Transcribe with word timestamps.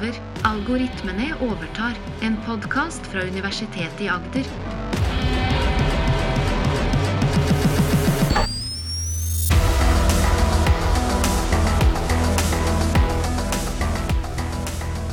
over. 0.00 0.14
Algoritmene 0.42 1.34
overtar. 1.40 1.96
En 2.20 2.36
podkast 2.46 3.06
fra 3.06 3.22
Universitetet 3.22 4.00
i 4.00 4.08
Agder. 4.08 4.44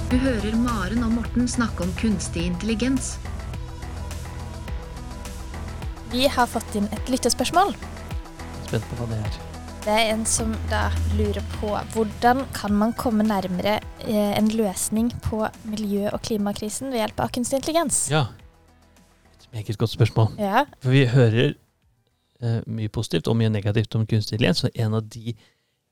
Du 0.10 0.18
hører 0.18 0.56
Maren 0.56 1.04
og 1.04 1.12
Morten 1.12 1.48
snakke 1.48 1.84
om 1.84 1.92
kunstig 2.00 2.46
intelligens. 2.48 3.18
Vi 6.12 6.28
har 6.32 6.48
fått 6.48 6.80
inn 6.80 6.88
et 6.96 7.12
lyttespørsmål. 7.12 7.76
Spent 8.70 8.88
på 8.88 9.02
hva 9.02 9.12
det 9.12 9.20
er. 9.20 9.57
Det 9.88 9.94
er 9.96 10.10
en 10.12 10.26
som 10.28 10.50
da 10.68 10.90
lurer 11.16 11.46
på 11.54 11.70
hvordan 11.94 12.42
kan 12.52 12.74
man 12.76 12.92
komme 13.00 13.24
nærmere 13.24 13.78
eh, 14.04 14.34
en 14.36 14.50
løsning 14.52 15.14
på 15.24 15.46
miljø- 15.64 16.10
og 16.12 16.20
klimakrisen 16.28 16.90
ved 16.92 17.00
hjelp 17.00 17.22
av 17.24 17.30
kunstig 17.32 17.62
intelligens? 17.62 18.00
Ja. 18.12 18.26
Et 19.40 19.46
meget 19.54 19.78
godt 19.80 19.94
spørsmål. 19.94 20.34
Ja. 20.44 20.66
For 20.84 20.92
vi 20.92 21.06
hører 21.08 21.54
eh, 22.42 22.58
mye 22.68 22.92
positivt 22.92 23.30
og 23.32 23.38
mye 23.40 23.48
negativt 23.54 23.96
om 23.96 24.04
kunstig 24.04 24.36
intelligens, 24.36 24.66
og 24.68 24.76
en 24.76 24.98
av 25.00 25.08
de 25.08 25.38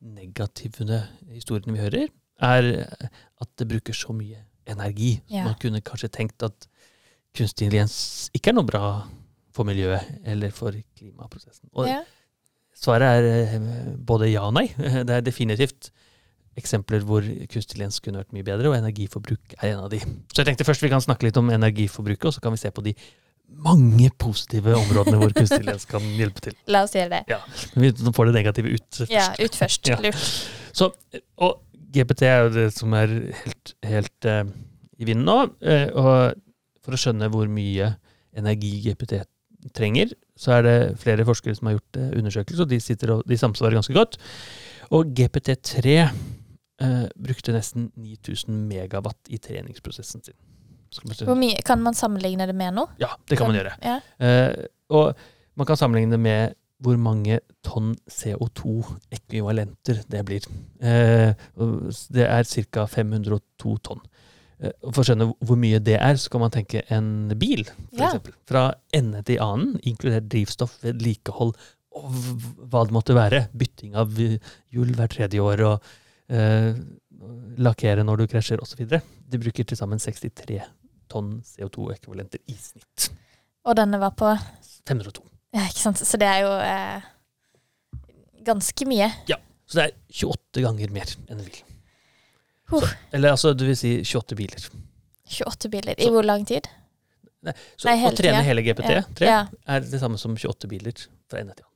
negative 0.04 1.00
historiene 1.32 1.78
vi 1.78 1.84
hører, 1.86 2.12
er 2.44 2.68
eh, 2.82 3.08
at 3.48 3.54
det 3.56 3.70
bruker 3.72 3.96
så 3.96 4.12
mye 4.12 4.44
energi. 4.68 5.22
Ja. 5.32 5.46
Man 5.48 5.56
kunne 5.62 5.80
kanskje 5.80 6.12
tenkt 6.20 6.44
at 6.44 6.68
kunstig 7.32 7.70
intelligens 7.70 8.28
ikke 8.36 8.52
er 8.52 8.60
noe 8.60 8.68
bra 8.68 8.92
for 9.56 9.64
miljøet 9.64 10.20
eller 10.28 10.52
for 10.52 10.76
klimaprosessen. 11.00 11.72
Og 11.72 11.88
ja. 11.88 12.04
Svaret 12.76 13.20
er 13.20 13.28
eh, 13.58 13.70
både 14.08 14.32
ja 14.32 14.46
og 14.48 14.56
nei. 14.58 14.68
Det 15.08 15.20
er 15.20 15.26
definitivt 15.26 15.92
eksempler 16.56 17.04
hvor 17.04 17.26
kunstig 17.26 17.76
intelligens 17.76 18.00
kunne 18.04 18.22
vært 18.22 18.36
mye 18.36 18.48
bedre, 18.48 18.72
og 18.72 18.78
energiforbruk 18.78 19.58
er 19.60 19.74
en 19.74 19.86
av 19.86 19.90
de. 19.92 20.00
Så 20.32 20.42
jeg 20.42 20.52
tenkte 20.52 20.68
først 20.68 20.84
vi 20.86 20.92
kan 20.94 21.04
snakke 21.04 21.28
litt 21.28 21.40
om 21.40 21.52
energiforbruket, 21.52 22.30
og 22.30 22.36
så 22.36 22.44
kan 22.44 22.56
vi 22.56 22.62
se 22.62 22.72
på 22.72 22.84
de 22.86 22.96
mange 23.66 24.10
positive 24.20 24.74
områdene 24.78 25.20
hvor 25.20 25.34
kunstig 25.36 25.60
intelligens 25.60 25.88
kan 25.90 26.06
hjelpe 26.18 26.44
til. 26.48 26.56
La 26.72 26.86
oss 26.88 26.96
gjøre 26.96 27.12
det. 27.12 27.22
Ja, 27.30 27.42
Vi 27.76 27.92
får 28.16 28.32
det 28.32 28.36
negative 28.40 28.72
ut 28.74 29.02
først. 29.02 29.14
Ja, 29.14 29.28
ut 29.38 29.60
først. 29.60 29.92
Ja. 29.92 30.00
Lurt. 30.02 30.32
Så, 30.76 30.90
og 31.38 31.62
GPT 31.96 32.26
er 32.28 32.48
jo 32.48 32.54
det 32.56 32.66
som 32.76 32.96
er 32.98 33.14
helt, 33.44 33.76
helt 33.86 34.28
uh, 34.28 34.44
i 35.00 35.08
vinden 35.08 35.28
nå. 35.28 35.38
Uh, 35.64 35.88
og 35.94 36.42
for 36.86 36.96
å 36.96 37.00
skjønne 37.00 37.30
hvor 37.34 37.50
mye 37.52 37.94
energi 38.36 38.74
GPT 38.84 39.22
trenger, 39.76 40.12
så 40.38 40.58
er 40.58 40.66
det 40.66 40.78
flere 41.00 41.26
forskere 41.28 41.56
som 41.56 41.70
har 41.70 41.78
gjort 41.78 42.00
eh, 42.02 42.10
undersøkelser, 42.20 42.66
og 42.66 42.72
de, 42.72 42.80
sitter 42.84 43.14
og, 43.16 43.24
de 43.30 43.38
samsvarer 43.40 43.78
ganske 43.78 43.96
godt. 43.96 44.18
Og 44.96 45.14
GPT3 45.18 45.96
eh, 45.96 47.06
brukte 47.28 47.56
nesten 47.56 47.90
9000 47.96 48.66
megawatt 48.70 49.32
i 49.32 49.40
treningsprosessen 49.42 50.26
sin. 50.26 50.38
Mye 51.36 51.60
Kan 51.66 51.82
man 51.84 51.96
sammenligne 51.98 52.48
det 52.48 52.56
med 52.56 52.76
noe? 52.78 52.94
Ja, 53.02 53.16
det 53.28 53.40
kan 53.40 53.50
man 53.50 53.58
gjøre. 53.58 53.74
Ja. 53.84 53.98
Eh, 54.20 54.68
og 54.96 55.16
man 55.56 55.68
kan 55.68 55.80
sammenligne 55.80 56.16
det 56.16 56.22
med 56.24 56.56
hvor 56.84 56.98
mange 57.00 57.40
tonn 57.64 57.94
CO2-ekvivalenter 58.12 60.04
det 60.12 60.24
blir. 60.28 60.48
Eh, 60.84 61.32
det 62.14 62.28
er 62.28 62.44
ca. 62.44 62.86
502 62.92 63.78
tonn. 63.88 64.04
Eh, 64.62 64.72
for 64.92 65.02
å 65.04 65.06
skjønne 65.10 65.28
hvor 65.44 65.58
mye 65.60 65.80
det 65.84 65.98
er, 66.00 66.16
så 66.22 66.30
kan 66.32 66.42
man 66.46 66.52
tenke 66.54 66.84
en 66.96 67.30
bil, 67.40 67.64
for 67.66 68.00
Ja. 68.00 68.10
eksempel. 68.12 68.34
Fra 68.48 68.66
ende 68.94 69.24
til 69.28 69.40
annen, 69.44 69.80
inkludert 69.84 70.30
drivstoff, 70.32 70.78
vedlikehold 70.84 71.56
og 71.96 72.12
hva 72.72 72.86
det 72.86 72.92
måtte 72.96 73.16
være. 73.16 73.50
Bytting 73.56 73.96
av 73.96 74.12
hjul 74.16 74.94
hvert 74.96 75.12
tredje 75.16 75.40
år 75.44 75.62
og 75.68 75.82
eh, 76.30 76.74
lakkere 77.58 78.04
når 78.04 78.18
du 78.24 78.28
krasjer 78.28 78.60
osv. 78.64 78.86
De 78.88 79.38
bruker 79.40 79.64
til 79.68 79.78
sammen 79.80 80.00
63 80.00 80.62
tonn 81.12 81.42
CO2-ekvivalenter 81.46 82.40
i 82.50 82.56
snitt. 82.60 83.10
Og 83.66 83.76
denne 83.78 84.00
var 84.02 84.12
på 84.18 84.32
502. 84.88 85.24
Ja, 85.56 85.68
ikke 85.70 85.84
sant. 85.86 86.02
Så 86.04 86.18
det 86.20 86.28
er 86.28 86.42
jo 86.44 86.52
eh, 86.60 87.06
ganske 88.46 88.88
mye. 88.90 89.12
Ja. 89.32 89.38
Så 89.66 89.80
det 89.80 89.86
er 89.88 89.96
28 90.26 90.62
ganger 90.66 90.92
mer 90.94 91.10
enn 91.30 91.40
en 91.40 91.46
bil. 91.48 91.62
Så, 92.70 92.82
eller 93.14 93.36
altså, 93.36 93.54
du 93.54 93.66
vil 93.68 93.78
si 93.78 93.98
28 94.04 94.36
biler. 94.40 94.66
28 95.30 95.70
biler. 95.70 95.96
I 96.00 96.04
Så- 96.08 96.12
hvor 96.12 96.26
lang 96.26 96.46
tid? 96.48 96.68
Nei, 97.46 97.54
Så 97.78 97.86
Nei, 97.92 98.00
å 98.02 98.10
trene 98.16 98.42
tida. 98.42 98.42
hele 98.42 98.62
GPT3 98.66 99.26
Ja. 99.26 99.48
er 99.68 99.80
det 99.80 100.00
samme 100.02 100.18
som 100.18 100.36
28 100.36 100.68
biler 100.68 100.94
fra 101.30 101.40
ende 101.40 101.54
til 101.54 101.64
annen. 101.66 101.72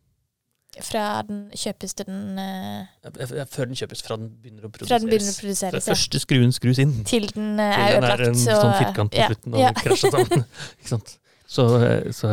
Fra 0.81 1.21
den 1.27 1.51
kjøpes 1.51 1.93
til 1.95 2.05
den 2.05 2.39
uh, 2.39 3.45
Før 3.49 3.65
den 3.65 3.75
kjøpes, 3.75 4.01
fra 4.05 4.15
den 4.17 4.29
begynner 4.41 4.65
å 4.65 4.71
produseres. 4.71 4.89
Fra 4.89 4.99
den 4.99 5.09
begynner 5.09 5.33
å 5.33 5.39
produseres, 5.41 5.87
ja. 5.87 5.93
første 5.93 6.19
skruen 6.23 6.53
skrus 6.55 6.79
inn. 6.79 6.93
Til 7.09 7.27
den 7.27 7.59
uh, 7.59 7.65
er 7.65 7.97
ødelagt. 7.97 8.17
Til 8.17 8.25
den 8.25 8.25
er 8.25 8.29
en 8.29 8.35
så- 8.45 8.61
sånn 8.61 8.77
firkant 8.79 9.11
på 9.11 9.17
ja, 9.17 9.27
slutten 9.27 9.53
og 9.53 9.59
ja. 9.59 9.71
krasjer 9.73 10.11
sammen. 10.13 10.45
Ikke? 10.85 11.01
Så, 11.49 11.65
eh, 11.81 12.11
så 12.13 12.29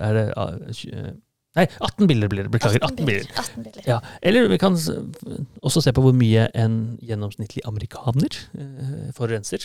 er 0.00 0.12
det 0.16 0.26
uh, 0.36 1.12
Nei, 1.56 1.64
18 1.80 2.08
bilder 2.10 2.28
blir 2.28 2.44
det. 2.46 2.52
Beklager. 2.52 2.82
18 2.84 3.06
bilder. 3.08 3.28
18 3.40 3.64
bilder. 3.64 3.84
Ja, 3.88 3.98
eller 4.22 4.48
vi 4.52 4.58
kan 4.60 4.76
også 4.76 5.82
se 5.84 5.92
på 5.96 6.04
hvor 6.04 6.12
mye 6.16 6.46
en 6.52 6.76
gjennomsnittlig 7.00 7.64
amerikaner 7.68 8.36
eh, 8.60 9.06
forurenser. 9.16 9.64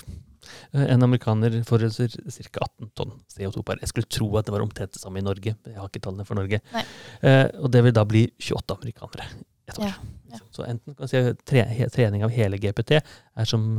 Eh, 0.72 0.86
en 0.86 1.04
amerikaner 1.04 1.60
forurenser 1.68 2.16
ca. 2.16 2.64
18 2.64 2.92
tonn 2.96 3.12
CO2 3.36 3.66
per. 3.68 3.82
Jeg 3.84 3.92
skulle 3.92 4.08
tro 4.08 4.30
at 4.40 4.48
det 4.48 4.56
var 4.56 4.64
omtrent 4.64 4.96
det 4.96 5.04
samme 5.04 5.20
i 5.20 5.26
Norge. 5.26 5.56
Jeg 5.68 5.78
har 5.78 5.92
ikke 5.92 6.04
tallene 6.08 6.28
for 6.28 6.40
Norge. 6.40 6.62
Eh, 6.72 7.46
og 7.60 7.72
det 7.76 7.84
vil 7.86 7.98
da 7.98 8.08
bli 8.08 8.26
28 8.40 8.80
amerikanere 8.80 9.28
et 9.68 9.80
år. 9.80 9.90
Ja, 9.92 9.96
ja. 10.32 10.44
Så 10.56 10.64
enten 10.68 10.96
kan 10.96 11.08
vi 11.08 11.12
si 11.12 11.40
tre, 11.52 11.66
trening 11.92 12.24
av 12.24 12.32
hele 12.32 12.60
GPT 12.62 13.02
er 13.02 13.50
som 13.50 13.74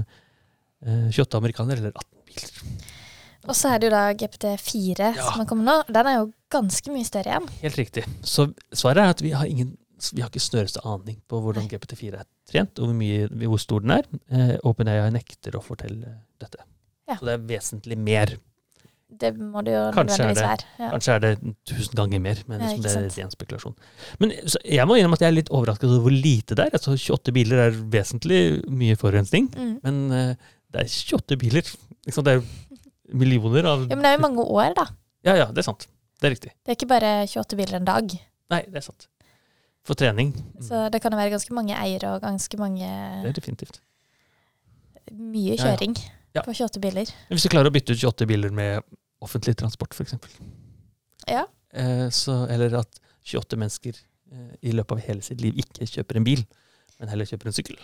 eh, 0.85 1.09
28 1.09 1.41
amerikanere 1.41 1.81
eller 1.81 1.97
18 1.97 2.29
biler. 2.29 2.91
Og 3.49 3.57
så 3.59 3.73
er 3.75 3.79
det 3.83 3.89
jo 3.91 3.95
da 3.97 4.03
GPT4 4.15 4.99
Ja. 5.17 5.23
som 5.27 5.41
har 5.41 5.47
kommet 5.51 5.67
nå. 5.67 5.77
Den 5.93 6.07
er 6.07 6.19
jo 6.21 6.33
ganske 6.53 6.93
mye 6.95 7.05
større 7.09 7.33
igjen. 7.33 7.49
Helt 7.63 7.77
riktig. 7.81 8.05
Så 8.23 8.53
svaret 8.73 9.03
er 9.03 9.11
at 9.17 9.23
vi 9.25 9.33
har 9.35 9.47
ingen 9.47 9.77
vi 10.13 10.21
har 10.21 10.29
ikke 10.33 10.41
snøreste 10.43 10.81
aning 10.85 11.21
på 11.31 11.39
hvordan 11.39 11.69
GPT4 11.71 12.17
er 12.19 12.25
trent, 12.51 12.79
og 12.83 12.89
hvor, 12.89 12.95
mye, 12.99 13.29
hvor 13.47 13.61
stor 13.63 13.79
den 13.85 13.93
er. 13.95 14.03
Eh, 14.35 14.57
OpenAI 14.67 15.13
nekter 15.15 15.55
å 15.55 15.61
fortelle 15.63 16.17
dette. 16.43 16.59
Ja. 17.07 17.15
Så 17.21 17.29
det 17.29 17.35
er 17.37 17.45
vesentlig 17.47 17.99
mer. 17.99 18.33
Det 19.23 19.31
må 19.39 19.63
det 19.63 19.75
jo 19.77 19.85
Kanskje 19.95 20.25
nødvendigvis 20.25 20.43
være. 20.43 20.67
Ja. 20.81 20.89
Kanskje 20.91 21.15
er 21.15 21.19
det 21.21 21.33
tusen 21.71 21.95
ganger 21.95 22.19
mer, 22.25 22.43
men 22.49 22.65
liksom 22.65 22.83
det 22.83 22.97
er 22.97 23.23
ren 23.23 23.31
spekulasjon. 23.31 23.75
Men 24.19 24.33
jeg 24.65 24.87
må 24.89 24.97
innrømme 24.99 25.19
at 25.21 25.23
jeg 25.23 25.29
er 25.31 25.37
litt 25.39 25.53
overrasket 25.55 25.87
over 25.93 26.01
hvor 26.09 26.17
lite 26.17 26.57
det 26.59 26.67
er. 26.67 26.75
Altså 26.81 26.97
28 26.99 27.33
biler 27.39 27.63
er 27.69 27.71
vesentlig 27.95 28.41
mye 28.73 28.97
forurensning, 28.99 29.53
Mm. 29.55 29.79
men 29.85 30.03
eh, 30.11 30.35
det 30.73 30.81
er 30.83 30.91
28 31.15 31.39
biler. 31.39 31.63
Liksom, 32.09 32.25
det 32.27 32.35
er 32.41 32.43
millioner 33.15 33.65
av 33.69 33.83
ja, 33.89 33.95
men 33.97 34.03
det 34.05 34.11
er 34.13 34.17
jo 34.19 34.23
mange 34.27 34.45
år, 34.45 34.75
da. 34.75 34.87
Ja, 35.25 35.35
ja, 35.37 35.47
det 35.53 35.59
er 35.63 35.67
sant. 35.69 35.87
Det 36.21 36.29
er 36.29 36.35
riktig. 36.35 36.53
Det 36.65 36.73
er 36.73 36.77
ikke 36.79 36.89
bare 36.91 37.13
28 37.27 37.57
biler 37.59 37.77
en 37.81 37.85
dag. 37.89 38.13
Nei, 38.51 38.63
det 38.69 38.77
er 38.77 38.85
sant. 38.87 39.09
For 39.85 39.95
trening. 39.99 40.33
Mm, 40.37 40.63
Så 40.63 40.85
det 40.95 41.01
kan 41.03 41.11
jo 41.13 41.19
være 41.19 41.33
ganske 41.35 41.55
mange 41.55 41.75
eiere 41.75 42.13
og 42.15 42.21
ganske 42.23 42.57
mange 42.61 42.87
Det 43.25 43.33
er 43.33 43.39
definitivt. 43.41 43.81
Mye 45.13 45.57
Ja, 45.57 45.57
ja. 45.57 45.65
kjøring 45.77 45.97
Ja. 46.35 46.43
på 46.47 46.53
28 46.55 46.81
biler. 46.81 47.07
Hvis 47.29 47.43
du 47.43 47.49
klarer 47.49 47.69
å 47.69 47.75
bytte 47.75 47.93
ut 47.93 47.99
28 47.99 48.27
biler 48.31 48.51
med 48.55 48.83
offentlig 49.21 49.57
transport, 49.57 49.93
f.eks. 49.93 50.15
Ja. 51.29 51.45
Eh, 51.75 52.09
så- 52.11 52.47
eller 52.49 52.75
at 52.79 53.01
28 53.25 53.57
mennesker 53.59 53.95
eh, 54.33 54.55
i 54.63 54.73
løpet 54.73 54.93
av 54.93 54.99
hele 55.01 55.21
sitt 55.23 55.41
liv 55.41 55.55
ikke 55.55 55.85
kjøper 55.87 56.17
en 56.17 56.25
bil, 56.25 56.47
men 57.01 57.09
heller 57.09 57.25
kjøper 57.27 57.47
en 57.47 57.53
sykkel. 57.53 57.77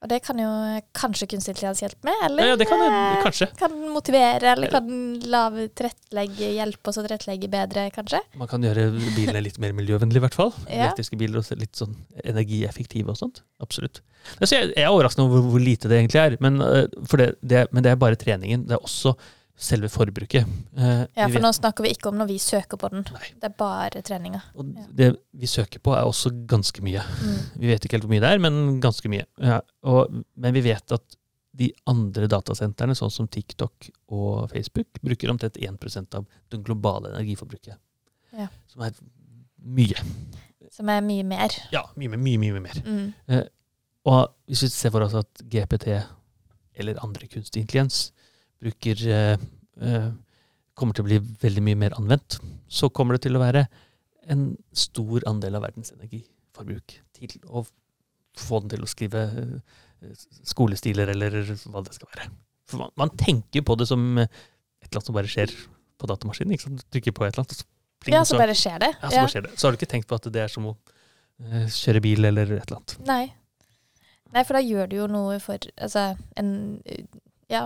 Og 0.00 0.08
det 0.08 0.22
kan 0.24 0.38
jo 0.40 0.48
kanskje 0.96 1.26
kunstig 1.28 1.52
intelligens 1.52 1.82
hjelpe 1.82 2.06
med, 2.08 2.16
eller 2.24 2.46
Ja, 2.46 2.52
ja, 2.54 2.56
det 2.56 2.66
kan 2.70 2.80
eh, 2.86 3.18
kanskje. 3.20 3.50
kan 3.60 3.74
motivere, 3.92 4.54
eller 4.54 4.70
kan 4.72 4.86
lave 5.28 5.66
tilrettelegge, 5.76 6.48
hjelpe 6.56 6.88
oss 6.88 7.00
å 7.02 7.04
tilrettelegge 7.04 7.50
bedre, 7.52 7.84
kanskje? 7.92 8.22
Man 8.40 8.48
kan 8.48 8.64
gjøre 8.64 8.86
bilene 9.16 9.42
litt 9.44 9.58
mer 9.60 9.74
miljøvennlige, 9.76 10.22
i 10.22 10.24
hvert 10.24 10.38
fall. 10.38 10.54
Ja. 10.70 10.86
Elektriske 10.86 11.18
biler 11.20 11.42
og 11.42 11.50
litt 11.60 11.76
sånn 11.76 11.98
energieffektive 12.24 13.12
og 13.12 13.18
sånt. 13.20 13.42
Absolutt. 13.60 14.00
Så 14.40 14.54
jeg, 14.54 14.70
jeg 14.72 14.86
er 14.86 14.88
overrasket 14.94 15.20
over 15.20 15.42
hvor, 15.42 15.52
hvor 15.56 15.64
lite 15.64 15.90
det 15.90 15.98
egentlig 16.00 16.22
er, 16.22 16.38
men, 16.40 16.56
eh, 16.64 16.86
for 17.04 17.20
det, 17.20 17.34
det, 17.44 17.66
men 17.74 17.84
det 17.84 17.92
er 17.92 18.00
bare 18.00 18.16
treningen. 18.20 18.64
Det 18.70 18.78
er 18.78 18.88
også 18.88 19.12
selve 19.60 19.90
forbruket. 19.92 20.46
Eh, 20.76 21.02
Ja, 21.16 21.26
for 21.28 21.42
nå 21.44 21.50
snakker 21.52 21.84
vi 21.84 21.90
ikke 21.94 22.08
om 22.08 22.16
når 22.20 22.28
vi 22.30 22.38
søker 22.40 22.78
på 22.80 22.88
den. 22.92 23.04
Nei. 23.12 23.28
Det 23.40 23.50
er 23.50 23.54
bare 23.60 24.00
treninga. 24.06 24.40
Og 24.56 24.72
Ja. 24.76 24.86
det 24.92 25.08
vi 25.36 25.46
søker 25.46 25.78
på, 25.84 25.92
er 25.96 26.04
også 26.08 26.32
ganske 26.46 26.80
mye. 26.82 27.02
Mm. 27.04 27.60
Vi 27.60 27.66
vet 27.68 27.84
ikke 27.84 27.98
helt 27.98 28.04
hvor 28.08 28.14
mye 28.14 28.20
det 28.24 28.30
er, 28.32 28.38
men 28.38 28.80
ganske 28.80 29.08
mye. 29.12 29.26
Ja, 29.38 29.60
og, 29.84 30.10
men 30.36 30.54
vi 30.54 30.62
vet 30.64 30.92
at 30.96 31.16
de 31.60 31.72
andre 31.86 32.26
datasentrene, 32.30 32.94
sånn 32.96 33.10
som 33.12 33.28
TikTok 33.28 33.90
og 34.08 34.50
Facebook, 34.50 34.86
bruker 35.02 35.28
omtrent 35.30 35.58
1% 35.60 36.14
av 36.16 36.24
det 36.48 36.62
globale 36.64 37.10
energiforbruket. 37.12 37.76
Ja. 38.32 38.46
Som 38.70 38.82
er 38.86 38.92
mye. 39.60 39.98
Som 40.70 40.88
er 40.88 41.02
mye 41.02 41.24
mer. 41.26 41.50
Ja, 41.72 41.82
mye, 41.96 42.08
mye, 42.16 42.38
mye, 42.38 42.52
mye 42.54 42.60
mer. 42.62 42.80
Mm. 42.86 43.48
Og 44.06 44.30
hvis 44.48 44.62
vi 44.64 44.68
ser 44.72 44.90
for 44.94 45.02
oss 45.04 45.14
at 45.18 45.42
GPT 45.50 45.98
eller 46.80 47.02
andre 47.04 47.26
kunstig 47.28 47.60
intelligens 47.66 48.12
bruker 48.60 49.04
eh, 49.08 49.36
eh, 49.80 50.10
kommer 50.78 50.96
til 50.96 51.04
å 51.04 51.08
bli 51.08 51.20
veldig 51.42 51.64
mye 51.64 51.78
mer 51.80 51.96
anvendt, 51.98 52.38
så 52.68 52.90
kommer 52.92 53.16
det 53.16 53.26
til 53.26 53.36
å 53.36 53.42
være 53.42 53.66
en 54.30 54.50
stor 54.76 55.24
andel 55.28 55.58
av 55.58 55.66
verdens 55.66 55.92
energiforbruk 55.96 56.98
til 57.16 57.36
å 57.48 57.64
få 58.40 58.62
den 58.62 58.76
til 58.76 58.84
å 58.84 58.90
skrive 58.90 59.26
eh, 59.40 60.14
skolestiler, 60.48 61.12
eller 61.12 61.42
hva 61.72 61.82
det 61.84 61.96
skal 61.96 62.12
være. 62.14 62.30
For 62.70 62.80
man, 62.84 62.94
man 63.00 63.12
tenker 63.18 63.64
på 63.66 63.76
det 63.80 63.88
som 63.90 64.06
et 64.20 64.28
eller 64.28 65.00
annet 65.00 65.10
som 65.10 65.16
bare 65.16 65.30
skjer 65.30 65.52
på 66.00 66.08
datamaskinen. 66.08 66.54
ikke 66.54 66.68
sant? 66.68 66.84
Du 66.84 66.96
trykker 66.96 67.16
på 67.16 67.26
et 67.26 67.34
eller 67.34 67.44
annet, 67.44 67.56
og 67.56 67.60
så, 67.60 67.68
pling, 68.00 68.16
Ja, 68.16 68.22
så 68.24 68.38
bare 68.40 68.56
skjer 68.56 68.80
det. 68.80 68.94
ja, 68.94 69.10
så 69.10 69.16
bare 69.18 69.34
skjer 69.34 69.46
det. 69.48 69.52
Så 69.56 69.66
har 69.66 69.74
du 69.74 69.80
ikke 69.80 69.90
tenkt 69.90 70.08
på 70.08 70.16
at 70.16 70.30
det 70.32 70.44
er 70.44 70.52
som 70.52 70.70
å 70.70 70.72
uh, 70.76 71.66
kjøre 71.66 72.02
bil 72.04 72.30
eller 72.30 72.54
et 72.56 72.62
eller 72.62 72.78
annet. 72.78 72.96
Nei. 73.08 73.24
Nei, 74.30 74.44
for 74.46 74.56
da 74.56 74.62
gjør 74.62 74.90
du 74.90 74.96
jo 75.00 75.06
noe 75.10 75.40
for 75.42 75.58
Altså 75.74 76.12
en 76.38 76.50
Ja, 77.50 77.64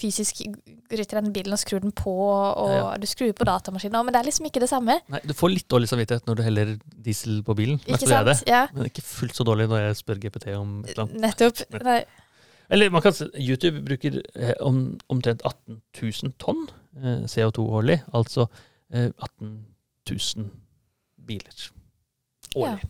fysisk 0.00 0.42
i 0.44 0.50
den 0.90 1.32
bilen 1.32 1.54
og 1.56 1.60
skrur 1.60 1.80
den 1.80 1.92
på, 1.96 2.12
og 2.12 2.70
Ja, 2.72 2.96
du 3.00 3.06
skrur 3.08 3.32
på 3.36 3.46
datamaskinen, 3.48 3.96
men 4.04 4.12
det 4.12 4.20
er 4.20 4.28
liksom 4.28 4.46
ikke 4.48 4.60
det 4.60 4.68
samme. 4.68 4.98
Nei, 5.08 5.20
Du 5.24 5.32
får 5.34 5.54
litt 5.54 5.68
dårlig 5.72 5.88
samvittighet 5.88 6.26
når 6.28 6.36
du 6.36 6.42
heller 6.44 6.74
diesel 7.06 7.42
på 7.46 7.56
bilen. 7.56 7.80
Ikke 7.86 8.06
sant? 8.06 8.28
det. 8.28 8.36
Ja, 8.50 8.66
Men 8.74 8.90
ikke 8.90 9.02
fullt 9.02 9.36
så 9.38 9.46
dårlig 9.48 9.68
når 9.72 9.86
jeg 9.86 9.96
spør 10.02 10.20
GPT 10.20 10.52
om 10.56 10.84
et 10.84 10.92
eller 10.92 11.06
annet. 11.06 11.20
nettopp. 11.24 11.82
Nei. 11.86 12.04
Eller 12.68 12.90
man 12.90 13.02
kan 13.02 13.14
se, 13.14 13.28
YouTube 13.38 13.84
bruker 13.86 14.20
eh, 14.34 14.54
om, 14.60 14.98
omtrent 15.08 15.42
18 15.46 15.80
000 16.02 16.32
tonn 16.42 16.66
eh, 16.98 17.22
CO2 17.30 17.62
årlig. 17.78 18.00
Altså 18.12 18.48
eh, 18.92 19.12
18 19.22 19.66
000 20.10 20.50
biler 21.26 21.70
årlig. 22.56 22.88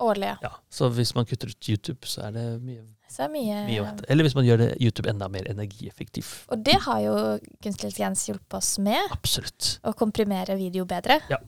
Årlig, 0.00 0.26
ja. 0.26 0.36
Ja. 0.42 0.50
Så 0.70 0.88
hvis 0.90 1.14
man 1.14 1.26
kutter 1.26 1.48
ut 1.52 1.68
YouTube, 1.68 2.06
så 2.06 2.26
er 2.28 2.34
det 2.34 2.44
mye, 2.62 2.82
Så 3.10 3.26
mye, 3.30 3.64
mye. 3.68 3.90
Eller 4.10 4.26
hvis 4.26 4.34
man 4.34 4.46
gjør 4.46 4.62
det 4.62 4.68
YouTube 4.82 5.10
enda 5.10 5.28
mer 5.30 5.46
energieffektiv. 5.50 6.30
Og 6.50 6.62
det 6.66 6.76
har 6.86 7.02
jo 7.04 7.14
kunstig 7.62 7.90
intelligens 7.90 8.24
hjulpet 8.28 8.56
oss 8.58 8.72
med, 8.82 9.12
Absolutt. 9.14 9.76
å 9.86 9.92
komprimere 9.96 10.56
video 10.58 10.86
bedre. 10.88 11.20
Ja. 11.30 11.38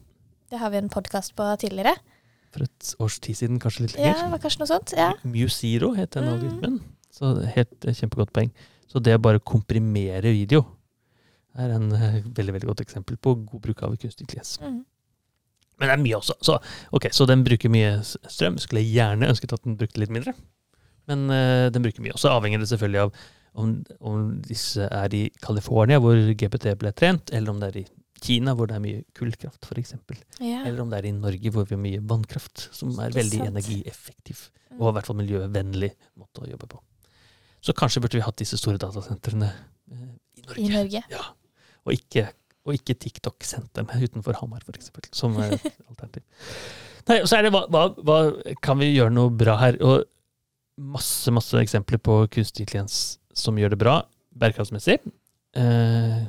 Det 0.50 0.61
har 0.61 0.70
vi 0.70 0.79
en 0.79 0.93
podkast 0.93 1.35
på 1.38 1.49
tidligere. 1.58 1.97
For 2.55 2.67
et 2.69 2.93
års 3.03 3.19
tid 3.25 3.41
siden, 3.41 3.58
kanskje 3.61 3.87
litt 3.87 3.97
lenger. 3.97 4.14
Ja, 4.14 4.23
det 4.23 4.35
var 4.37 4.43
kanskje 4.44 4.62
noe 4.62 4.70
sånt. 4.70 4.94
Ja. 4.97 5.11
MuZero 5.26 5.93
het 5.97 6.14
den 6.14 6.29
Mm. 6.62 6.81
Så 7.17 7.32
helt 7.56 7.81
kjempegodt 7.81 8.32
poeng. 8.32 8.50
Så 8.87 9.00
det 9.00 9.14
å 9.17 9.23
bare 9.23 9.41
komprimere 9.41 10.31
video 10.37 10.64
er 11.56 11.73
en 11.73 11.93
eh, 11.93 12.20
veldig 12.37 12.53
veldig 12.53 12.69
godt 12.69 12.82
eksempel 12.85 13.17
på 13.17 13.35
god 13.47 13.62
bruk 13.64 13.82
av 13.82 13.97
kunstig 13.97 14.26
intelligens. 14.26 14.58
Mm. 14.61 14.85
Men 15.79 15.88
det 15.88 15.94
er 15.94 16.03
mye 16.03 16.19
også. 16.19 16.37
Så, 16.44 16.58
okay, 16.93 17.11
så 17.12 17.26
den 17.29 17.44
bruker 17.44 17.73
mye 17.73 17.99
strøm. 18.05 18.58
Skulle 18.61 18.85
jeg 18.85 18.97
gjerne 18.97 19.29
ønsket 19.32 19.53
at 19.53 19.64
den 19.64 19.76
brukte 19.81 20.00
litt 20.00 20.12
mindre. 20.12 20.37
Men 21.11 21.26
uh, 21.31 21.67
den 21.73 21.85
bruker 21.85 22.05
mye. 22.05 22.14
Og 22.17 22.23
så 22.23 22.32
avhenger 22.35 22.62
det 22.62 22.70
selvfølgelig 22.73 23.05
av 23.06 23.26
om, 23.56 23.76
om 24.05 24.25
disse 24.44 24.85
er 24.85 25.14
i 25.17 25.26
California, 25.43 26.00
hvor 26.03 26.19
GPT 26.37 26.75
ble 26.81 26.93
trent, 26.97 27.32
eller 27.32 27.55
om 27.55 27.62
det 27.62 27.70
er 27.70 27.79
i 27.81 27.87
Kina, 28.23 28.55
hvor 28.56 28.69
det 28.69 28.76
er 28.79 28.82
mye 28.82 29.03
kullkraft, 29.17 29.67
f.eks. 29.69 29.94
Ja. 30.41 30.62
Eller 30.64 30.81
om 30.82 30.93
det 30.93 31.00
er 31.00 31.08
i 31.11 31.14
Norge, 31.17 31.53
hvor 31.53 31.67
vi 31.69 31.76
har 31.76 31.82
mye 31.82 32.03
vannkraft, 32.08 32.69
som 32.75 32.94
er 33.03 33.14
veldig 33.17 33.43
sant. 33.43 33.50
energieffektiv. 33.53 34.47
Mm. 34.70 34.79
Og 34.81 34.88
i 34.88 34.94
hvert 34.97 35.11
fall 35.11 35.19
miljøvennlig 35.20 35.93
måte 36.17 36.44
å 36.44 36.49
jobbe 36.49 36.69
på. 36.73 36.81
Så 37.64 37.75
kanskje 37.76 38.03
burde 38.05 38.19
vi 38.19 38.25
hatt 38.25 38.41
disse 38.41 38.58
store 38.61 38.81
datasentrene 38.81 39.50
eh, 39.53 40.08
i 40.41 40.47
Norge. 40.47 40.64
I 40.64 40.73
Norge. 40.73 41.05
Ja. 41.12 41.23
Og 41.87 41.97
ikke, 41.97 42.26
og 42.67 42.76
ikke 42.79 42.97
TikTok-sentrene 43.05 44.00
utenfor 44.05 44.41
Hamar, 44.41 44.64
f.eks. 44.64 44.93
Som 45.17 45.37
et 45.43 45.61
alternativ. 45.91 46.25
Nei, 47.06 47.20
og 47.20 47.29
så 47.31 47.38
er 47.38 47.47
det 47.47 47.53
hva, 47.55 47.67
hva, 47.70 47.88
hva 48.03 48.19
Kan 48.64 48.81
vi 48.81 48.91
gjøre 48.91 49.12
noe 49.14 49.31
bra 49.31 49.55
her? 49.61 49.76
Og 49.85 50.06
masse, 50.76 51.32
masse 51.32 51.58
eksempler 51.61 51.99
på 51.99 52.19
kunstig 52.32 52.67
intelligens 52.67 53.19
som 53.37 53.58
gjør 53.58 53.75
det 53.75 53.81
bra 53.81 54.00
bærekraftsmessig. 54.37 54.99
Eh, 55.56 56.25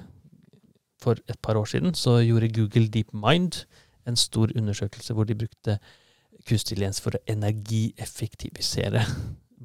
for 1.01 1.19
et 1.27 1.39
par 1.43 1.59
år 1.59 1.65
siden 1.65 1.93
så 1.93 2.19
gjorde 2.23 2.53
Google 2.55 2.87
DeepMind 2.87 3.65
en 4.07 4.15
stor 4.15 4.51
undersøkelse 4.55 5.13
hvor 5.13 5.27
de 5.27 5.35
brukte 5.35 5.79
kunstig 6.47 6.77
intelligens 6.77 7.01
for 7.03 7.17
å 7.17 7.23
energieffektivisere 7.27 9.03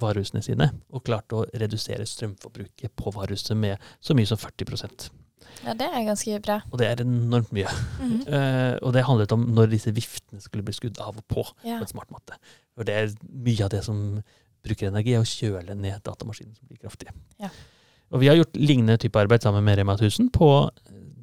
varehusene 0.03 0.43
sine, 0.45 0.71
og 0.91 1.05
klarte 1.07 1.37
å 1.37 1.49
redusere 1.59 2.07
strømforbruket 2.09 2.95
på 2.97 3.13
varehuset 3.15 3.57
med 3.59 3.93
så 4.01 4.17
mye 4.17 4.29
som 4.29 4.41
40% 4.41 5.11
Ja, 5.67 5.75
det 5.77 5.85
er 5.85 6.05
ganske 6.07 6.39
bra. 6.43 6.61
Og 6.71 6.79
det 6.81 6.87
er 6.89 7.03
enormt 7.03 7.53
mye. 7.53 7.69
Mm 8.01 8.11
-hmm. 8.11 8.29
uh, 8.29 8.79
og 8.83 8.93
det 8.93 9.05
handlet 9.05 9.33
om 9.33 9.41
når 9.41 9.67
disse 9.67 9.95
viftene 9.95 10.41
skulle 10.41 10.65
bli 10.65 10.73
skudd 10.73 10.99
av 10.99 11.17
og 11.17 11.25
på 11.29 11.45
Ja. 11.65 11.77
på 11.77 11.83
en 11.83 11.87
smart 11.87 12.11
måte. 12.11 12.39
For 12.75 12.85
det 12.85 12.95
er 12.95 13.15
mye 13.29 13.65
av 13.65 13.71
det 13.71 13.85
som 13.85 14.23
bruker 14.65 14.91
energi, 14.91 15.15
er 15.17 15.25
å 15.25 15.29
kjøle 15.29 15.77
ned 15.79 16.03
datamaskinen 16.07 16.55
som 16.57 16.71
blir 16.71 16.81
kraftig. 16.83 17.13
Ja. 17.43 17.51
Og 18.13 18.21
vi 18.21 18.29
har 18.29 18.37
gjort 18.37 18.59
lignende 18.61 18.99
type 19.01 19.19
arbeid 19.19 19.45
sammen 19.45 19.65
med 19.65 19.79
Rema 19.81 19.97
1000 19.97 20.29
på 20.35 20.51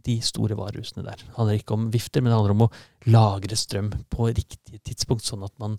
de 0.06 0.18
store 0.26 0.58
varehusene 0.58 1.06
der. 1.06 1.22
Det 1.22 1.36
handler 1.38 1.60
ikke 1.60 1.76
om 1.76 1.88
vifter, 1.94 2.24
men 2.24 2.32
det 2.32 2.38
handler 2.40 2.56
om 2.56 2.66
å 2.66 2.72
lagre 3.12 3.58
strøm 3.60 3.92
på 4.12 4.30
riktig 4.32 4.82
tidspunkt, 4.88 5.28
sånn 5.28 5.46
at 5.46 5.54
man 5.62 5.78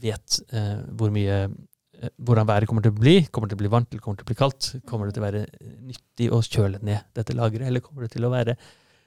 vet 0.00 0.38
eh, 0.52 0.78
hvor 0.96 1.12
mye 1.12 1.36
eh, 1.44 2.10
hvordan 2.16 2.48
været 2.48 2.70
kommer 2.70 2.84
til 2.84 2.94
å 2.94 2.98
bli. 2.98 3.16
Kommer 3.28 3.48
det 3.50 3.56
til 3.56 3.60
å 3.60 3.64
bli 3.64 3.72
varmt 3.74 3.92
eller 3.92 4.04
kommer 4.04 4.18
det 4.18 4.24
til 4.24 4.28
å 4.28 4.32
bli 4.32 4.40
kaldt? 4.40 4.70
Kommer 4.88 5.08
det 5.08 5.16
til 5.16 5.24
å 5.24 5.26
være 5.26 5.44
nyttig 5.90 6.30
å 6.32 6.40
kjøle 6.44 6.80
ned 6.84 7.12
dette 7.16 7.36
lageret, 7.36 7.68
eller 7.68 7.84
kommer 7.84 8.06
det 8.06 8.14
til 8.16 8.28
å 8.28 8.32
være 8.32 8.56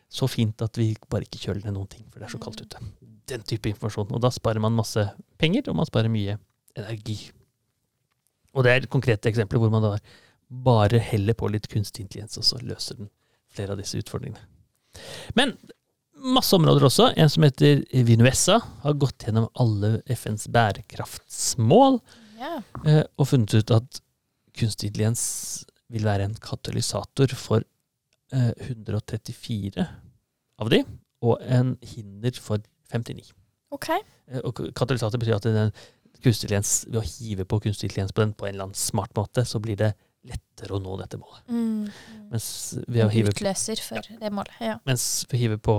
så 0.09 0.25
fint 0.29 0.61
at 0.65 0.77
vi 0.79 0.91
bare 1.09 1.27
ikke 1.27 1.41
kjøler 1.43 1.67
ned 1.67 1.77
noen 1.77 1.89
ting, 1.89 2.05
for 2.09 2.21
det 2.21 2.29
er 2.29 2.33
så 2.33 2.41
kaldt 2.41 2.63
ute. 2.65 2.81
Den 3.29 3.43
type 3.45 3.69
informasjon. 3.69 4.09
Og 4.17 4.23
da 4.23 4.31
sparer 4.33 4.61
man 4.63 4.77
masse 4.77 5.05
penger, 5.41 5.69
og 5.69 5.77
man 5.81 5.89
sparer 5.89 6.09
mye 6.13 6.39
energi. 6.77 7.19
Og 8.59 8.65
det 8.67 8.73
er 8.75 8.87
konkrete 8.91 9.29
eksempler 9.31 9.61
hvor 9.63 9.71
man 9.71 9.85
da 9.85 9.93
bare 10.49 10.99
heller 10.99 11.35
på 11.37 11.47
litt 11.53 11.69
kunstig 11.71 12.03
intelligens, 12.03 12.35
og 12.41 12.43
så 12.47 12.59
løser 12.65 12.97
den 12.99 13.07
flere 13.53 13.71
av 13.75 13.79
disse 13.79 13.99
utfordringene. 14.01 14.41
Men 15.37 15.53
masse 16.35 16.51
områder 16.57 16.83
også. 16.89 17.11
En 17.15 17.29
som 17.31 17.45
heter 17.45 17.85
Vinuessa, 18.03 18.57
har 18.83 18.97
gått 18.99 19.23
gjennom 19.27 19.45
alle 19.61 19.99
FNs 20.11 20.49
bærekraftsmål 20.51 21.99
Ja. 22.39 22.57
eh, 22.85 23.03
og 23.17 23.27
funnet 23.31 23.53
ut 23.61 23.71
at 23.77 24.01
kunstig 24.59 24.89
intelligens 24.89 25.23
vil 25.89 26.03
være 26.05 26.25
en 26.27 26.35
katalysator 26.35 27.31
for 27.39 27.63
eh, 28.33 28.51
134 28.67 29.85
av 30.59 30.69
de, 30.73 30.83
og 31.23 31.39
en 31.45 31.77
hinder 31.93 32.35
for 32.41 32.59
59. 32.93 33.31
OK. 33.75 33.89
Eh, 33.93 34.41
Og 34.43 34.59
katalysator 34.75 35.19
betyr 35.21 35.37
at 35.39 35.47
den 35.47 35.71
kunstig 36.23 36.49
intelligens, 36.49 36.73
ved 36.89 36.99
å 37.01 37.05
hive 37.05 37.45
på 37.47 37.59
kunstig 37.63 37.89
intelligens 37.89 38.13
på 38.15 38.23
den 38.23 38.35
på 38.37 38.47
en 38.47 38.55
eller 38.55 38.69
annen 38.69 38.79
smart 38.79 39.13
måte, 39.17 39.45
så 39.47 39.61
blir 39.63 39.79
det 39.79 39.93
lettere 40.27 40.75
å 40.75 40.81
nå 40.83 40.95
dette 40.99 41.19
målet. 41.19 41.43
Mm. 41.47 41.89
Mens 42.31 42.47
ved 42.87 43.05
å 43.05 43.07
En 43.07 43.13
hive, 43.13 43.33
utløser 43.33 43.81
for 43.83 44.09
det 44.19 44.31
målet. 44.35 44.55
Ja. 44.63 44.79
mens 44.87 45.05
ved 45.29 45.37
å 45.37 45.41
hive 45.43 45.59
på 45.63 45.75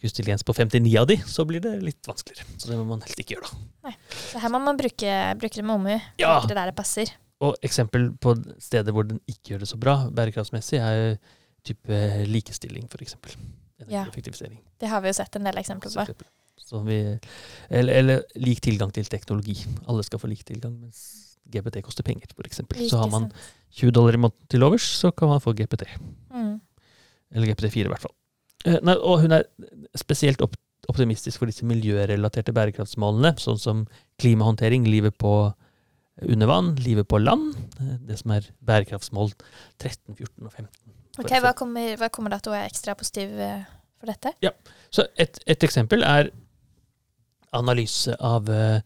kunstig 0.00 0.24
intelligens 0.24 0.46
på 0.48 0.56
59 0.56 0.96
av 0.98 1.08
de, 1.10 1.18
så 1.28 1.44
blir 1.46 1.62
det 1.62 1.74
litt 1.84 2.08
vanskeligere. 2.08 2.48
Så 2.56 2.70
det 2.70 2.78
må 2.80 2.86
man 2.88 3.02
helst 3.04 3.20
ikke 3.20 3.36
gjøre, 3.36 3.50
da. 3.50 3.94
Så 4.32 4.40
her 4.42 4.52
må 4.52 4.62
man 4.64 4.80
bruke, 4.80 5.16
bruke 5.40 5.60
det 5.60 5.66
med 5.66 5.76
omhu. 5.76 5.98
Ja. 6.22 6.38
Det 6.48 6.56
der 6.56 6.72
det 6.72 6.76
passer. 6.78 7.12
Og 7.44 7.56
eksempel 7.64 8.10
på 8.20 8.34
steder 8.60 8.96
hvor 8.96 9.06
den 9.08 9.20
ikke 9.30 9.54
gjør 9.54 9.62
det 9.64 9.70
så 9.70 9.78
bra 9.80 9.96
bærekraftsmessig, 10.12 10.80
er 10.80 11.16
type 11.64 12.02
likestilling, 12.28 12.88
f.eks. 12.88 13.16
Ja. 13.88 14.04
Det 14.80 14.88
har 14.88 15.00
vi 15.00 15.08
jo 15.12 15.16
sett 15.16 15.36
en 15.36 15.46
del 15.48 15.60
eksempler 15.60 15.92
på. 15.92 16.28
Vi, 16.86 17.18
eller, 17.70 17.92
eller 17.92 18.22
lik 18.36 18.60
tilgang 18.64 18.92
til 18.94 19.08
teknologi. 19.10 19.56
Alle 19.88 20.04
skal 20.06 20.22
få 20.22 20.30
lik 20.30 20.44
tilgang, 20.46 20.76
mens 20.80 21.36
GPT 21.50 21.82
koster 21.82 22.06
penger, 22.06 22.30
f.eks. 22.36 22.60
Så 22.90 23.00
har 23.00 23.10
man 23.10 23.30
20 23.74 23.90
dollar 23.96 24.14
i 24.14 24.20
måneden 24.22 24.50
til 24.52 24.62
overs, 24.66 24.86
så 25.00 25.10
kan 25.10 25.28
man 25.32 25.42
få 25.42 25.54
GPT. 25.58 25.86
mm. 26.30 26.60
Eller 27.30 27.46
GPT4 27.52 27.86
i 27.86 27.90
hvert 27.92 28.02
fall. 28.02 28.14
Eh, 28.66 28.78
nei, 28.82 28.96
og 28.98 29.22
hun 29.22 29.32
er 29.32 29.44
spesielt 29.98 30.42
optimistisk 30.90 31.38
for 31.38 31.46
disse 31.50 31.66
miljørelaterte 31.68 32.52
bærekraftsmålene, 32.56 33.36
sånn 33.38 33.60
som 33.60 33.84
klimahåndtering, 34.20 34.86
livet 34.90 35.16
på 35.20 35.34
under 36.20 36.50
vann, 36.50 36.74
livet 36.84 37.08
på 37.08 37.20
land. 37.22 37.54
eh, 37.80 37.96
Det 38.08 38.18
som 38.18 38.34
er 38.34 38.48
bærekraftsmål 38.66 39.32
13, 39.78 40.16
14 40.16 40.46
og 40.46 40.52
15. 40.52 40.68
Ok, 41.18 41.30
Hva 41.42 41.54
kommer, 41.56 41.96
hva 41.96 42.08
kommer 42.12 42.30
da 42.30 42.38
til 42.38 42.52
å 42.52 42.56
være 42.56 42.68
ekstra 42.70 42.94
positiv 42.98 43.32
eh, 43.38 43.64
for 43.98 44.10
dette? 44.10 44.34
Så 44.90 45.06
et, 45.16 45.38
et 45.46 45.66
eksempel 45.66 46.04
er 46.06 46.30
analyse 47.56 48.14
av 48.20 48.50
eh, 48.50 48.80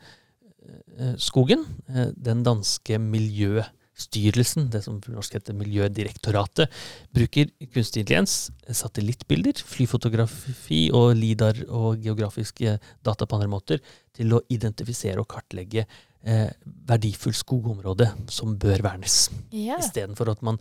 eh, 0.99 1.17
skogen. 1.21 1.65
Eh, 1.89 2.13
den 2.17 2.43
danske 2.47 2.99
miljøstyrelsen, 3.03 4.71
det 4.73 4.85
som 4.87 5.01
på 5.03 5.15
norsk 5.15 5.37
heter 5.39 5.57
Miljødirektoratet, 5.59 6.73
bruker 7.15 7.51
kunstig 7.75 8.05
intelligens, 8.05 8.51
satellittbilder, 8.69 9.61
flyfotografi 9.75 10.87
og 10.97 11.13
lidar 11.19 11.61
og 11.69 12.01
geografiske 12.05 12.79
data 13.05 13.29
på 13.29 13.41
andre 13.41 13.53
måter 13.53 13.85
til 14.17 14.37
å 14.37 14.43
identifisere 14.53 15.21
og 15.21 15.29
kartlegge 15.35 15.87
eh, 16.25 16.49
verdifull 16.89 17.37
skogområde 17.37 18.11
som 18.33 18.57
bør 18.61 18.87
vernes. 18.87 19.29
Yeah. 19.53 19.83
Istedenfor 19.83 20.33
at 20.33 20.43
man 20.47 20.61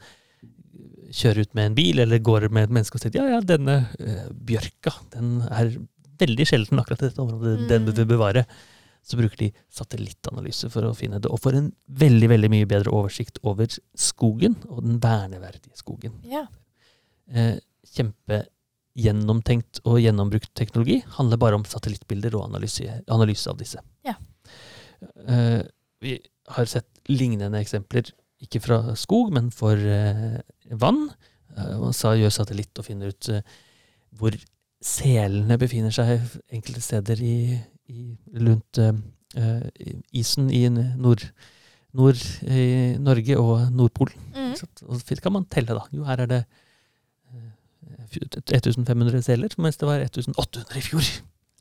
kjører 1.14 1.46
ut 1.46 1.56
med 1.58 1.70
en 1.70 1.78
bil 1.78 2.02
eller 2.04 2.22
går 2.24 2.48
med 2.54 2.68
et 2.68 2.74
menneske 2.74 2.98
og 2.98 3.04
sier 3.04 3.18
ja, 3.18 3.26
ja, 3.36 3.42
denne 3.46 3.84
eh, 4.02 4.30
bjørka 4.34 4.96
den 5.14 5.36
er 5.46 5.76
veldig 6.24 6.48
sjelden 6.50 6.82
akkurat 6.82 7.06
dette 7.06 7.22
området, 7.22 7.68
den 7.70 7.86
vi 7.88 7.96
vil 8.00 8.10
bevare. 8.16 8.46
Så 9.04 9.20
bruker 9.20 9.42
de 9.42 9.52
satellittanalyse 9.74 10.70
for 10.72 10.88
å 10.88 10.96
finne 10.96 11.20
det, 11.20 11.30
og 11.32 11.42
får 11.44 11.60
en 11.60 11.70
veldig 12.02 12.30
veldig 12.32 12.50
mye 12.54 12.68
bedre 12.72 12.94
oversikt 12.96 13.42
over 13.44 13.68
skogen 14.00 14.56
og 14.70 14.84
den 14.86 15.00
verneverdige 15.04 15.76
skogen. 15.80 16.20
ja. 16.30 16.48
Eh, 17.32 17.56
Kjempegjennomtenkt 17.94 19.82
og 19.84 20.00
gjennombrukt 20.02 20.50
teknologi 20.58 21.02
handler 21.18 21.38
bare 21.38 21.58
om 21.60 21.66
satellittbilder 21.68 22.34
og 22.40 22.48
analyse, 22.48 23.02
analyse 23.12 23.52
av 23.52 23.60
disse. 23.60 23.84
Ja. 24.08 24.16
Eh, 25.28 25.62
vi, 26.02 26.16
har 26.52 26.68
sett 26.68 26.90
lignende 27.12 27.60
eksempler, 27.62 28.10
ikke 28.44 28.62
fra 28.64 28.80
skog, 29.00 29.32
men 29.36 29.52
for 29.56 29.80
eh, 29.80 30.40
vann. 30.80 31.06
Eh, 31.56 31.76
man 31.80 31.96
sa, 31.96 32.16
gjør 32.18 32.34
satellitt 32.34 32.80
og 32.80 32.88
finner 32.88 33.14
ut 33.14 33.30
eh, 33.32 33.46
hvor 34.20 34.36
selene 34.84 35.58
befinner 35.62 35.94
seg 35.96 36.20
enkelte 36.54 36.82
steder 36.84 37.22
i, 37.24 37.36
i, 37.88 38.06
rundt 38.44 38.80
eh, 38.84 38.94
eh, 39.40 39.92
isen 40.20 40.50
i 40.54 40.66
nord, 40.70 41.24
nord 41.96 42.20
i 42.44 42.96
Norge 43.00 43.38
og 43.40 43.72
Nordpolen. 43.72 44.20
Mm. 44.36 44.54
Og 44.90 45.00
så 45.02 45.20
kan 45.24 45.36
man 45.36 45.48
telle, 45.52 45.78
da. 45.78 45.86
Jo, 45.96 46.04
her 46.08 46.26
er 46.26 46.32
det 46.34 46.42
eh, 47.32 48.20
1500 48.52 49.24
seler, 49.26 49.56
mens 49.58 49.80
det 49.80 49.88
var 49.90 50.04
1800 50.04 50.78
i 50.80 50.84
fjor. 50.90 51.14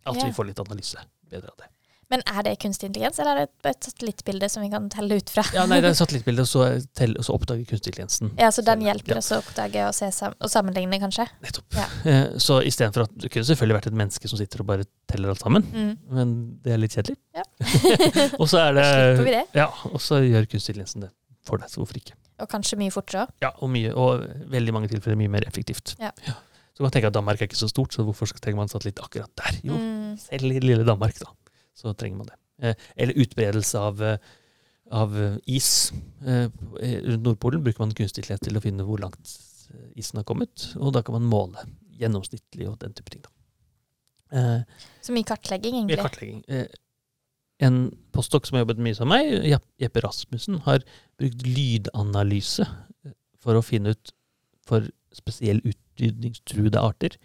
Altså 0.02 0.26
Ja. 0.26 0.32
vi 0.32 0.34
får 0.34 0.50
litt 0.50 0.60
analyse 0.64 0.98
bedre 1.30 1.52
av 1.52 1.62
det. 1.62 1.70
Men 2.12 2.22
er 2.28 2.42
det 2.44 2.52
kunstig 2.60 2.90
intelligens, 2.90 3.18
eller 3.22 3.32
er 3.32 3.46
det 3.46 3.48
et- 3.48 3.70
et 3.72 3.84
satellittbilde 3.88 4.48
som 4.52 4.62
vi 4.62 4.68
kan 4.68 4.88
telle 4.92 5.16
ut 5.16 5.30
fra? 5.32 5.42
Ja, 5.56 5.64
nei, 5.66 5.78
det 5.80 5.90
er 5.90 5.94
satellittbilde, 6.04 6.44
og 6.44 6.50
så, 6.50 6.64
tell- 6.98 7.16
og 7.16 7.24
så 7.24 7.32
oppdager 7.38 7.64
kunstig 7.64 7.88
intelligensen. 7.94 8.32
Ja, 8.38 8.50
så 8.52 8.62
den 8.66 8.82
hjelper 8.84 9.14
Ja. 9.16 9.18
oss 9.22 9.30
å 9.32 9.38
oppdage 9.40 9.86
og, 9.88 9.94
se 9.96 10.10
sam 10.12 10.34
og 10.40 10.50
sammenligne, 10.52 11.00
kanskje? 11.00 11.26
Nettopp. 11.42 11.64
Ja. 11.78 11.86
Eh, 12.12 12.36
Så 12.38 12.60
istedenfor 12.66 13.02
at 13.08 13.16
det 13.18 13.30
kunne 13.32 13.44
selvfølgelig 13.48 13.78
vært 13.80 13.86
et 13.86 13.96
menneske 13.96 14.28
som 14.28 14.36
sitter 14.38 14.60
og 14.60 14.66
bare 14.66 14.84
teller 15.08 15.30
alt 15.32 15.40
sammen, 15.40 15.62
Mm. 15.72 15.96
men 16.10 16.58
det 16.62 16.72
er 16.74 16.78
litt 16.78 16.92
kjedelig. 16.92 17.16
Ja. 17.34 17.42
og 18.40 18.46
så 18.52 18.58
er 18.68 18.72
det 18.76 18.86
Slipper 18.92 19.24
vi 19.24 19.36
det? 19.38 19.44
Ja, 19.54 19.66
og 19.88 20.00
så 20.02 20.20
gjør 20.20 20.46
kunstig 20.52 20.74
intelligensen 20.76 21.00
det 21.06 21.10
for 21.48 21.56
deg, 21.58 21.68
så 21.72 21.80
hvorfor 21.80 21.96
ikke? 21.96 22.12
Og 22.42 22.48
kanskje 22.50 22.76
mye 22.76 22.90
fortere 22.92 23.24
òg. 23.26 23.30
Ja, 23.40 23.50
og, 23.62 23.70
mye, 23.70 23.92
og 23.96 24.24
veldig 24.50 24.72
mange 24.74 24.88
tilfeller 24.92 25.16
mye 25.16 25.30
mer 25.30 25.44
effektivt. 25.46 25.94
Ja. 26.00 26.10
Så 26.74 26.80
man 26.84 26.90
tenker 26.90 27.08
at 27.08 27.14
Danmark 27.14 27.40
er 27.40 27.46
ikke 27.46 27.56
så 27.60 27.68
stort, 27.70 27.92
så 27.94 28.02
hvorfor 28.04 28.26
trenger 28.40 28.56
man 28.56 28.68
satellitt 28.68 28.98
akkurat 29.00 29.30
der? 29.36 29.60
Jo, 29.62 29.74
Mm. 29.78 30.18
selv 30.18 30.44
i 30.52 30.58
lille 30.60 30.84
Danmark, 30.84 31.16
da, 31.20 31.26
så 31.74 31.94
trenger 31.96 32.22
man 32.22 32.30
det. 32.30 32.38
Eh, 32.62 32.74
Eller 32.96 33.18
utbredelse 33.24 33.78
av, 33.78 34.02
eh, 34.02 34.18
av 34.90 35.16
is. 35.46 35.92
Eh, 36.26 36.48
Rundt 36.78 37.24
Nordpolen 37.24 37.64
bruker 37.64 37.80
man 37.80 37.94
kunstig 37.94 38.22
intelligens 38.22 38.44
til 38.46 38.58
å 38.58 38.62
finne 38.64 38.86
hvor 38.86 39.00
langt 39.02 39.38
isen 39.96 40.18
har 40.20 40.26
kommet, 40.28 40.74
og 40.76 40.92
da 40.92 41.00
kan 41.02 41.16
man 41.16 41.30
måle 41.30 41.62
gjennomsnittlig 41.96 42.68
og 42.68 42.78
den 42.82 42.92
type 42.92 43.10
ting. 43.10 43.22
da. 43.24 43.30
Så 45.04 45.12
mye 45.12 45.24
kartlegging, 45.24 45.76
egentlig? 45.76 45.96
Mye 45.96 46.04
kartlegging. 46.04 46.42
En 47.62 47.96
postdok 48.12 48.46
som 48.46 48.56
har 48.56 48.64
jobbet 48.66 48.82
mye 48.84 48.96
som 48.96 49.08
meg, 49.08 49.32
Jeppe 49.80 50.02
Rasmussen, 50.04 50.58
har 50.66 50.84
brukt 51.20 51.44
lydanalyse 51.46 52.66
for 53.40 53.56
å 53.56 53.64
finne 53.64 53.94
ut 53.94 54.12
for 54.66 54.88
spesiell 55.12 55.60
utrydningstruede 55.64 56.80
arter. 56.80 57.16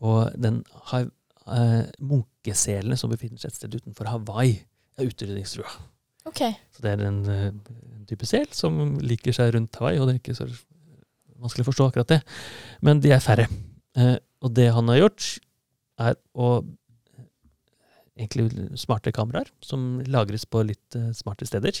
Og 0.00 0.32
den 0.40 0.62
har 0.92 1.08
eh, 1.54 1.84
munkeselene 2.00 2.98
som 2.98 3.12
befinner 3.12 3.40
seg 3.40 3.52
et 3.52 3.60
sted 3.60 3.76
utenfor 3.78 4.10
Hawaii, 4.10 4.58
er 4.98 5.08
utrydningstrua. 5.08 5.70
Ok. 6.28 6.42
Så 6.74 6.84
det 6.84 6.94
er 6.94 7.04
en, 7.08 7.20
eh, 7.30 7.46
en 7.48 8.06
type 8.08 8.26
sel 8.28 8.48
som 8.56 8.98
liker 9.00 9.36
seg 9.36 9.54
rundt 9.54 9.76
Hawaii, 9.80 10.00
og 10.00 10.08
det 10.08 10.16
er 10.16 10.22
ikke 10.22 10.38
så 10.38 10.48
vanskelig 11.38 11.66
å 11.66 11.70
forstå 11.70 11.88
akkurat 11.88 12.16
det. 12.16 12.20
Men 12.82 13.00
de 13.00 13.12
er 13.14 13.22
færre. 13.22 13.46
Uh, 13.98 14.16
og 14.44 14.52
det 14.54 14.68
han 14.74 14.90
har 14.90 15.00
gjort, 15.00 15.38
er 15.98 16.14
å 16.38 16.48
egentlig 18.18 18.68
smarte 18.78 19.14
kameraer 19.14 19.50
som 19.64 19.98
lagres 20.10 20.44
på 20.50 20.62
litt 20.66 20.98
uh, 20.98 21.10
smarte 21.16 21.46
steder 21.48 21.80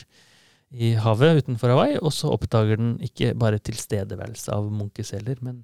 i 0.70 0.92
havet 1.00 1.42
utenfor 1.42 1.72
Hawaii, 1.72 1.98
og 2.02 2.12
så 2.14 2.30
oppdager 2.34 2.78
den 2.78 2.96
ikke 3.04 3.32
bare 3.38 3.60
tilstedeværelse 3.62 4.52
av 4.54 4.68
munkeseler, 4.74 5.40
men 5.44 5.62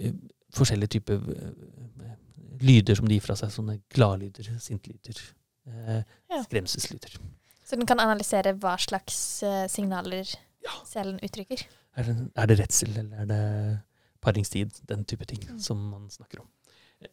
uh, 0.00 0.12
forskjellige 0.56 0.96
typer 0.96 1.20
eh, 1.34 2.14
lyder 2.60 2.96
som 2.98 3.06
de 3.08 3.14
gir 3.14 3.22
fra 3.24 3.36
seg, 3.38 3.50
sånne 3.54 3.80
gladlyder, 3.94 4.48
sintlyder, 4.58 5.20
eh, 5.66 6.02
Ja. 6.30 6.42
skremselslyder. 6.44 7.18
Så 7.64 7.76
den 7.78 7.86
kan 7.86 8.00
analysere 8.00 8.54
hva 8.58 8.76
slags 8.78 9.42
eh, 9.42 9.66
signaler 9.68 10.26
Ja. 10.64 10.70
selen 10.84 11.20
uttrykker. 11.22 11.62
Er 11.96 12.02
det, 12.04 12.16
er 12.36 12.46
det 12.46 12.58
redsel, 12.60 12.96
eller 12.98 13.16
er 13.22 13.26
det 13.26 13.82
paringstid? 14.22 14.80
Den 14.86 15.04
type 15.04 15.24
ting 15.26 15.40
Mm. 15.48 15.58
som 15.60 15.76
man 15.90 16.08
snakker 16.10 16.40
om. 16.40 16.46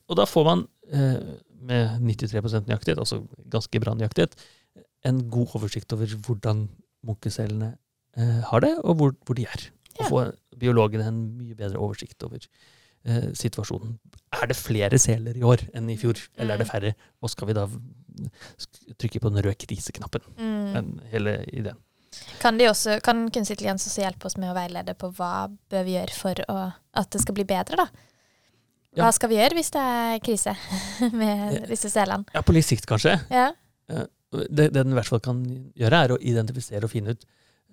Og 0.09 0.15
da 0.17 0.25
får 0.25 0.43
man, 0.45 0.67
eh, 0.91 1.19
med 1.61 2.01
93% 2.01 2.67
nøyaktighet, 2.67 2.97
altså 2.97 3.27
ganske 3.49 3.79
bra 3.79 3.93
nøyaktighet, 3.93 4.35
en 5.05 5.29
god 5.29 5.47
oversikt 5.55 5.93
over 5.93 6.05
hvordan 6.05 6.67
munkeselene 7.05 7.77
eh, 8.17 8.41
har 8.41 8.59
det, 8.59 8.77
og 8.83 8.95
hvor, 8.97 9.11
hvor 9.25 9.35
de 9.35 9.43
er. 9.45 9.69
Og 9.99 10.03
Ja. 10.03 10.09
får 10.09 10.33
biologene 10.57 11.05
en 11.07 11.37
mye 11.37 11.55
bedre 11.55 11.77
oversikt 11.77 12.21
over 12.23 12.37
eh, 12.37 12.47
situasjonen. 13.37 13.97
Er 14.35 14.47
det 14.51 14.57
flere 14.59 14.97
seler 14.99 15.37
i 15.39 15.43
år 15.47 15.63
enn 15.73 15.89
i 15.89 15.95
fjor, 15.97 16.19
eller 16.37 16.55
er 16.55 16.63
det 16.63 16.67
Mm. 16.67 16.71
færre? 16.73 16.93
Og 17.23 17.29
skal 17.31 17.47
vi 17.47 17.53
da 17.57 17.67
trykke 18.99 19.21
på 19.23 19.29
den 19.31 19.43
røde 19.45 19.55
kriseknappen? 19.55 20.21
Mm. 20.37 20.73
Den 20.73 20.89
hele 21.11 21.37
ideen. 21.53 21.77
Kan, 22.41 22.57
også, 22.65 22.99
kan 23.03 23.27
kunstig 23.29 23.57
intelligens 23.57 23.85
også 23.87 24.01
hjelpe 24.01 24.25
oss 24.25 24.37
med 24.41 24.49
å 24.49 24.55
veilede 24.57 24.95
på 24.97 25.11
hva 25.13 25.47
bør 25.69 25.83
vi 25.85 25.93
gjøre 25.97 26.15
for 26.17 26.39
å, 26.49 26.57
at 26.97 27.09
det 27.13 27.21
skal 27.21 27.35
bli 27.37 27.45
bedre, 27.45 27.77
da? 27.77 27.87
Hva 28.97 29.11
skal 29.13 29.29
vi 29.29 29.37
gjøre 29.37 29.53
hvis 29.59 29.69
det 29.75 29.81
er 29.83 30.19
krise 30.25 30.55
med 31.21 31.67
disse 31.69 31.91
selene? 31.93 32.25
Ja, 32.33 32.41
på 32.41 32.55
litt 32.55 32.65
sikt 32.65 32.87
kanskje. 32.89 33.19
Ja. 33.29 33.51
det, 33.87 34.49
det 34.49 34.71
den 34.73 34.91
i 34.95 34.97
hvert 34.97 35.11
fall 35.11 35.21
kan 35.21 35.43
gjøre, 35.77 35.99
er 36.07 36.15
å 36.15 36.17
identifisere 36.19 36.87
og 36.87 36.91
finne 36.95 37.13
ut 37.13 37.27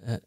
eh, 0.04 0.18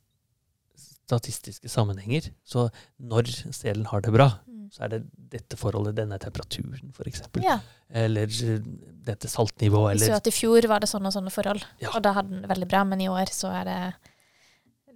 statistiske 1.07 1.69
sammenhenger. 1.69 2.31
Så 2.47 2.67
når 2.99 3.29
selen 3.55 3.85
har 3.91 4.01
det 4.01 4.13
bra, 4.15 4.31
Mm. 4.47 4.56
Så 4.71 4.83
er 4.86 4.89
det 4.95 5.00
dette 5.31 5.57
forholdet, 5.59 5.95
denne 5.95 6.17
temperaturen 6.19 6.91
f.eks. 6.93 7.21
ja. 7.43 7.59
Eller 7.89 8.27
eh, 8.27 8.59
dette 9.07 9.27
saltnivået, 9.31 9.95
Eller. 9.95 10.05
så 10.12 10.17
at 10.19 10.27
i 10.27 10.31
fjor 10.36 10.67
var 10.67 10.79
det 10.83 10.89
sånne 10.91 11.07
og 11.07 11.13
sånne 11.15 11.31
forhold, 11.31 11.63
Ja. 11.79 11.89
og 11.95 12.01
da 12.03 12.13
hadde 12.17 12.29
den 12.33 12.41
det 12.43 12.50
veldig 12.51 12.67
bra, 12.67 12.83
men 12.83 13.01
i 13.01 13.07
år 13.07 13.31
så 13.31 13.51
er 13.62 13.63
det 13.69 13.79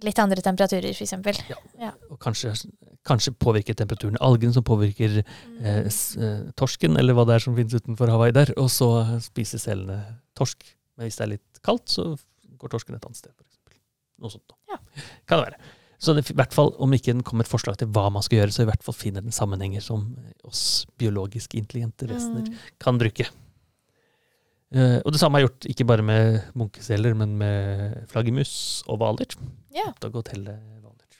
litt 0.02 0.18
andre 0.18 0.42
temperaturer, 0.42 0.90
f.eks. 0.92 1.14
Og 2.10 2.18
kanskje, 2.20 2.52
kanskje 3.06 3.32
påvirker 3.38 3.74
temperaturen 3.78 4.16
algen, 4.20 4.52
som 4.52 4.64
påvirker 4.66 5.22
Mm. 5.22 5.64
eh, 5.64 5.86
eh, 5.86 6.50
torsken, 6.58 6.96
eller 6.98 7.14
hva 7.14 7.24
det 7.26 7.34
er 7.36 7.44
som 7.46 7.54
finnes 7.56 7.74
utenfor 7.74 8.10
Hawaii 8.10 8.32
der. 8.32 8.52
Og 8.58 8.68
så 8.68 8.88
spiser 9.22 9.58
selene 9.62 10.00
torsk. 10.34 10.64
Men 10.96 11.06
hvis 11.06 11.16
det 11.16 11.24
er 11.24 11.30
litt 11.36 11.62
kaldt, 11.62 11.86
så 11.88 12.16
går 12.58 12.68
torsken 12.74 12.94
et 12.96 13.04
annet 13.06 13.16
sted, 13.16 13.32
f.eks. 13.38 13.78
Noe 14.18 14.30
sånt. 14.30 14.52
Ja. 14.68 14.76
Kan 15.26 15.38
det 15.40 15.46
være. 15.52 15.58
Så 16.02 16.14
det, 16.16 16.24
i 16.32 16.34
hvert 16.34 16.54
fall, 16.56 16.72
om 16.82 16.90
ikke 16.96 17.12
den 17.12 17.22
kommer 17.22 17.46
et 17.46 17.50
forslag 17.52 17.76
til 17.78 17.86
hva 17.94 18.08
man 18.10 18.24
skal 18.26 18.40
gjøre, 18.40 18.50
så 18.56 18.64
i 18.64 18.66
hvert 18.66 18.82
fall 18.82 18.96
finner 18.98 19.22
den 19.22 19.30
sammenhenger 19.34 19.84
som 19.84 20.08
oss 20.48 20.84
biologisk 20.98 21.54
intelligente 21.54 22.08
vesener 22.10 22.42
Mm. 22.48 22.56
kan 22.82 22.98
bruke. 22.98 23.28
Uh, 24.74 24.98
og 25.04 25.12
det 25.12 25.20
samme 25.20 25.36
er 25.38 25.44
gjort 25.46 25.66
ikke 25.68 25.84
bare 25.86 26.02
med 26.02 26.40
munkeseler, 26.56 27.14
men 27.14 27.36
med 27.38 28.06
flaggermus 28.10 28.82
og 28.88 28.98
hvaler. 28.98 29.36
Ja. 29.76 29.90
Oppdage 29.92 30.16
og 30.16 30.24
telle 30.30 30.56
hvaler. 30.80 31.18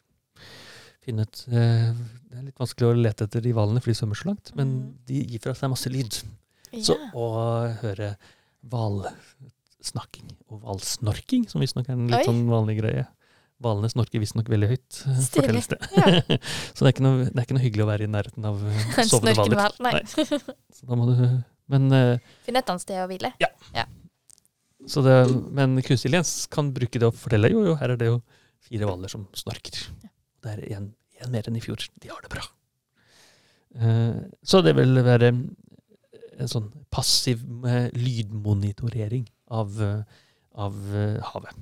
Finne 1.03 1.27
ut 1.27 1.41
eh, 1.51 1.93
Det 2.31 2.39
er 2.39 2.45
litt 2.47 2.59
vanskelig 2.63 2.87
å 2.89 2.97
lete 2.97 3.27
etter 3.27 3.43
de 3.45 3.53
hvalene, 3.53 3.81
for 3.83 3.91
de 3.91 3.97
svømmer 3.99 4.17
så 4.19 4.29
langt, 4.31 4.53
men 4.57 4.69
Mm. 4.73 4.93
de 5.07 5.23
gir 5.31 5.41
fra 5.45 5.53
seg 5.55 5.71
masse 5.71 5.91
lyd. 5.93 6.23
Så 6.83 6.95
å 7.13 7.27
høre 7.83 8.17
hvalsnakking 8.71 10.31
og 10.51 10.63
hvalsnorking, 10.63 11.49
som 11.51 11.61
visstnok 11.61 11.89
er 11.91 11.93
en 11.99 12.09
litt 12.09 12.23
Oi. 12.23 12.29
sånn 12.29 12.47
vanlig 12.49 12.79
greie 12.81 13.07
Hvalene 13.63 13.91
snorker 13.93 14.23
visstnok 14.23 14.51
veldig 14.51 14.69
høyt, 14.73 14.99
eh, 15.07 15.23
fortelles 15.33 15.71
det. 15.71 15.79
Ja. 15.97 16.05
så 16.75 16.85
det 16.85 16.89
er, 16.89 16.93
ikke 16.95 17.07
noe, 17.07 17.25
det 17.29 17.37
er 17.37 17.47
ikke 17.47 17.57
noe 17.57 17.65
hyggelig 17.65 17.85
å 17.85 17.89
være 17.89 18.07
i 18.07 18.13
nærheten 18.13 18.47
av 18.49 18.63
eh, 18.69 18.87
sovende 19.11 19.35
hvaler. 19.39 19.59
hval. 19.59 19.77
Nei. 19.87 20.03
Så 20.77 20.89
da 20.89 20.99
må 20.99 21.09
du 21.11 21.17
Men 21.73 21.89
uh, 21.95 22.33
Finn 22.47 22.59
et 22.59 22.73
annet 22.73 22.85
sted 22.85 23.03
å 23.03 23.09
hvile. 23.11 23.33
Så 24.91 25.05
det, 25.07 25.15
men 25.55 25.77
kunstig 25.79 26.09
intelligens 26.11 26.49
kan 26.51 26.73
bruke 26.75 26.99
det 26.99 27.07
å 27.07 27.15
fortelle 27.15 27.53
jo, 27.53 27.61
jo, 27.69 27.77
her 27.79 27.95
er 27.95 28.01
det 28.01 28.09
jo 28.09 28.17
fire 28.67 28.89
hvaler 28.89 29.13
som 29.13 29.29
snorker. 29.39 29.79
Det 30.43 30.57
er 30.57 30.65
én 30.75 30.91
en 31.23 31.31
mer 31.31 31.47
enn 31.47 31.55
i 31.55 31.63
fjor. 31.63 31.79
De 32.03 32.09
har 32.11 32.19
det 32.25 32.33
bra. 32.33 32.43
Uh, 33.79 34.27
så 34.43 34.59
det 34.67 34.75
vil 34.75 34.99
være 35.07 35.31
en 35.31 36.51
sånn 36.51 36.67
passiv 36.91 37.45
uh, 37.63 37.87
lydmonitorering 37.95 39.29
av, 39.53 39.83
eh, 39.83 40.01
av 40.53 40.97
eh, 40.97 41.23
havet. 41.33 41.57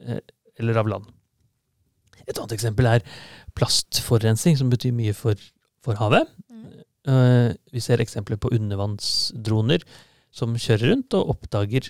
Eh, 0.00 0.18
eller 0.58 0.80
av 0.82 0.88
land. 0.88 1.12
Et 2.26 2.38
annet 2.38 2.56
eksempel 2.56 2.88
er 2.90 3.06
plastforurensning, 3.58 4.58
som 4.58 4.70
betyr 4.72 4.94
mye 4.96 5.14
for, 5.16 5.38
for 5.84 5.98
havet. 6.00 6.28
Mm. 6.50 6.66
Uh, 7.06 7.50
vi 7.74 7.82
ser 7.82 8.02
eksempler 8.02 8.38
på 8.42 8.50
undervannsdroner 8.54 9.84
som 10.34 10.56
kjører 10.58 10.92
rundt 10.92 11.16
og 11.16 11.32
oppdager 11.36 11.88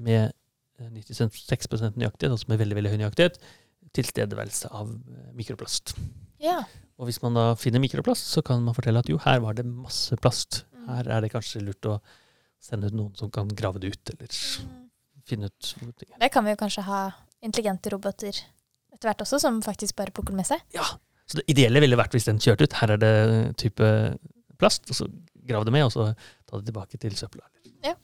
med 0.00 0.30
eh, 0.78 0.90
96% 0.92 1.98
nøyaktighet, 1.98 2.32
altså 2.32 2.48
med 2.48 2.60
veldig 2.60 2.78
veldig 2.78 2.92
høy 2.92 2.98
nøyaktighet, 3.02 3.38
tilstedeværelse 3.96 4.70
av 4.76 4.92
eh, 4.92 5.30
mikroplast. 5.36 5.94
Ja. 6.42 6.62
Og 6.96 7.10
hvis 7.10 7.20
man 7.24 7.36
da 7.36 7.50
finner 7.60 7.82
mikroplast, 7.82 8.30
så 8.32 8.44
kan 8.44 8.64
man 8.64 8.76
fortelle 8.76 9.02
at 9.02 9.10
jo, 9.10 9.20
her 9.24 9.42
var 9.44 9.56
det 9.58 9.66
masse 9.68 10.16
plast. 10.20 10.62
Mm. 10.72 10.88
Her 10.94 11.12
er 11.16 11.24
det 11.24 11.32
kanskje 11.34 11.64
lurt 11.64 11.90
å 11.90 11.98
sende 12.62 12.88
ut 12.88 12.96
noen 12.96 13.14
som 13.18 13.32
kan 13.32 13.50
grave 13.56 13.82
det 13.82 13.92
ut, 13.92 14.14
eller 14.14 14.40
finne 15.26 15.50
ut 15.50 15.72
ting. 16.00 16.12
Det 16.16 16.32
kan 16.32 16.46
vi 16.46 16.54
jo 16.54 16.60
kanskje 16.60 16.86
ha 16.86 17.00
intelligente 17.44 17.92
roboter 17.92 18.40
etter 18.96 19.10
hvert 19.12 19.22
også, 19.26 19.38
som 19.42 19.60
faktisk 19.64 19.96
bare 20.00 20.12
plukker 20.16 20.34
med 20.36 20.48
seg. 20.48 20.62
Ja, 20.74 20.86
så 21.26 21.40
det 21.40 21.46
ideelle 21.52 21.80
ville 21.84 21.98
vært 21.98 22.14
hvis 22.16 22.26
den 22.28 22.38
kjørte 22.42 22.66
ut. 22.68 22.76
Her 22.80 22.94
er 22.96 23.00
det 23.02 23.14
type 23.60 23.88
plast, 24.60 24.88
og 24.90 24.96
så 24.98 25.08
grav 25.46 25.64
det 25.68 25.72
med, 25.76 25.84
og 25.86 25.92
så 25.94 26.08
ta 26.48 26.58
det 26.58 26.66
tilbake 26.70 26.98
til 27.02 27.14
søpla. 27.18 27.44
Ja. 27.84 27.94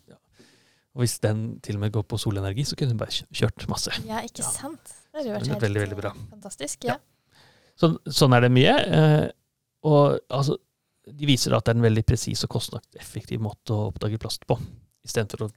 Og 0.92 1.00
hvis 1.06 1.14
den 1.24 1.58
til 1.64 1.78
og 1.78 1.80
med 1.86 1.92
går 1.94 2.02
på 2.04 2.18
solenergi, 2.20 2.66
så 2.68 2.76
kunne 2.76 2.92
hun 2.92 3.00
bare 3.00 3.14
kjørt 3.32 3.64
masse. 3.72 3.94
Ja, 4.04 4.18
ikke 4.26 4.42
Ja. 4.44 4.50
sant? 4.52 4.92
Det 5.12 5.22
hadde 5.22 5.32
vært 5.38 5.48
helt 5.48 5.64
veldig, 5.64 5.80
veldig 5.86 5.96
eh, 5.96 6.00
bra. 6.02 6.12
fantastisk. 6.34 6.84
Ja. 6.84 6.98
Ja. 6.98 7.38
Så, 7.80 7.88
sånn 8.12 8.34
er 8.36 8.44
det 8.44 8.50
mye. 8.52 8.74
Eh, 8.76 9.30
og 9.88 10.18
altså, 10.28 10.58
de 11.08 11.26
viser 11.26 11.54
at 11.56 11.64
det 11.64 11.72
er 11.72 11.78
en 11.80 11.86
veldig 11.88 12.04
presis 12.06 12.44
og 12.44 12.52
kostnadseffektiv 12.52 13.40
måte 13.42 13.72
å 13.74 13.88
oppdage 13.90 14.20
plast 14.22 14.44
på, 14.46 14.58
istedenfor 15.08 15.48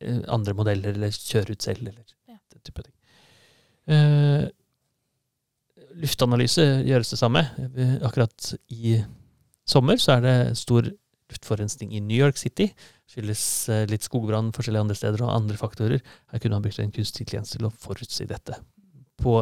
eh, 0.00 0.20
andre 0.28 0.54
modeller 0.54 0.92
eller 0.92 1.10
kjøre 1.16 1.56
ut 1.56 1.62
selv 1.64 1.88
eller 1.88 2.04
Ja. 2.28 2.36
den 2.52 2.60
type 2.68 2.84
ting. 2.84 2.94
Eh, 3.88 4.48
luftanalyse 6.02 6.64
gjøres 6.86 7.12
det 7.12 7.18
samme. 7.20 7.42
Akkurat 8.04 8.52
i 8.72 8.98
sommer 9.68 10.00
så 10.02 10.16
er 10.16 10.24
det 10.24 10.36
stor 10.60 10.88
luftforurensning 11.30 11.94
i 11.96 12.02
New 12.04 12.18
York 12.18 12.38
City. 12.38 12.68
Skyldes 13.10 13.42
eh, 13.72 13.84
litt 13.90 14.06
skogbrann 14.06 14.52
forskjellige 14.54 14.86
andre 14.86 14.98
steder 14.98 15.24
og 15.26 15.34
andre 15.34 15.58
faktorer. 15.58 16.04
Her 16.32 16.42
kunne 16.42 16.58
man 16.58 16.66
brukt 16.66 16.78
en 16.82 16.94
kunstig 16.94 17.24
intelligens 17.24 17.54
til 17.54 17.66
å 17.66 17.74
forutsi 17.74 18.28
dette 18.30 18.60
på 19.22 19.40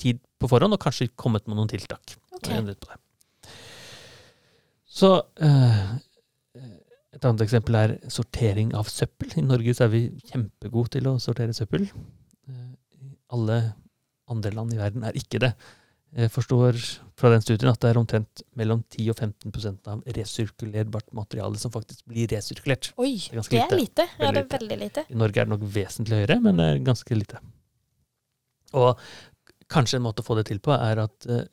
tid 0.00 0.20
på 0.40 0.48
forhånd, 0.48 0.74
og 0.74 0.80
kanskje 0.82 1.10
kommet 1.20 1.46
med 1.48 1.58
noen 1.58 1.70
tiltak. 1.70 2.14
Okay. 2.40 2.60
Så 4.90 5.10
eh, 5.44 5.82
et 7.14 7.26
annet 7.26 7.44
eksempel 7.44 7.76
er 7.76 7.96
sortering 8.12 8.72
av 8.78 8.88
søppel. 8.90 9.34
I 9.36 9.44
Norge 9.44 9.74
så 9.76 9.86
er 9.86 9.92
vi 9.92 10.02
kjempegode 10.30 10.96
til 10.96 11.10
å 11.10 11.18
sortere 11.22 11.56
søppel. 11.56 11.84
Eh, 12.48 12.70
alle 13.36 13.60
andre 14.30 14.52
land 14.56 14.72
i 14.74 14.80
verden 14.80 15.04
er 15.04 15.16
ikke 15.18 15.40
det. 15.42 15.52
Jeg 16.10 16.30
forstår 16.34 16.74
fra 17.20 17.30
den 17.30 17.42
studien 17.44 17.70
at 17.70 17.78
det 17.84 17.90
er 17.92 17.98
omtrent 18.00 18.40
mellom 18.58 18.80
10 18.90 19.10
og 19.12 19.16
15% 19.22 19.90
av 19.92 20.00
resirkulerbart 20.16 21.12
materiale 21.14 21.60
som 21.62 21.70
faktisk 21.70 22.02
blir 22.10 22.26
resirkulert. 22.32 22.88
Oi, 22.98 23.12
Det 23.30 23.38
er 23.38 23.42
det 23.42 23.60
er 23.60 23.76
lite. 23.76 23.78
lite. 23.78 24.06
Ja, 24.18 24.32
det 24.34 24.42
er 24.42 24.50
veldig 24.58 24.78
lite. 24.80 25.04
I 25.08 25.14
Norge 25.20 25.38
er 25.38 25.46
det 25.46 25.52
nok 25.54 25.68
vesentlig 25.70 26.18
høyere, 26.24 26.40
men 26.42 26.56
det 26.58 26.66
er 26.72 26.82
ganske 26.88 27.14
lite. 27.14 27.38
Og 28.74 28.98
kanskje 29.70 30.00
en 30.00 30.06
måte 30.08 30.22
å 30.24 30.26
få 30.26 30.36
det 30.40 30.48
til 30.50 30.58
på 30.62 30.74
er 30.74 30.98
at, 31.04 31.26
eh, 31.30 31.44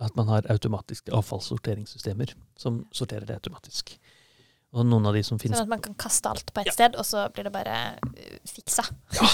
at 0.00 0.16
man 0.16 0.28
har 0.32 0.48
automatiske 0.52 1.12
avfallssorteringssystemer 1.12 2.32
som 2.56 2.86
sorterer 2.96 3.26
det 3.28 3.36
automatisk. 3.42 3.98
Og 4.76 4.84
noen 4.88 5.06
av 5.08 5.14
de 5.16 5.22
som 5.24 5.38
finnes 5.38 5.56
Sånn 5.56 5.68
at 5.68 5.72
man 5.76 5.80
kan 5.84 5.94
kaste 5.94 6.28
alt 6.28 6.50
på 6.52 6.60
ett 6.60 6.66
Ja. 6.66 6.72
sted, 6.72 6.96
og 6.96 7.04
så 7.04 7.28
blir 7.32 7.44
det 7.44 7.52
bare 7.52 7.98
uh, 8.46 8.88
ja, 9.18 9.28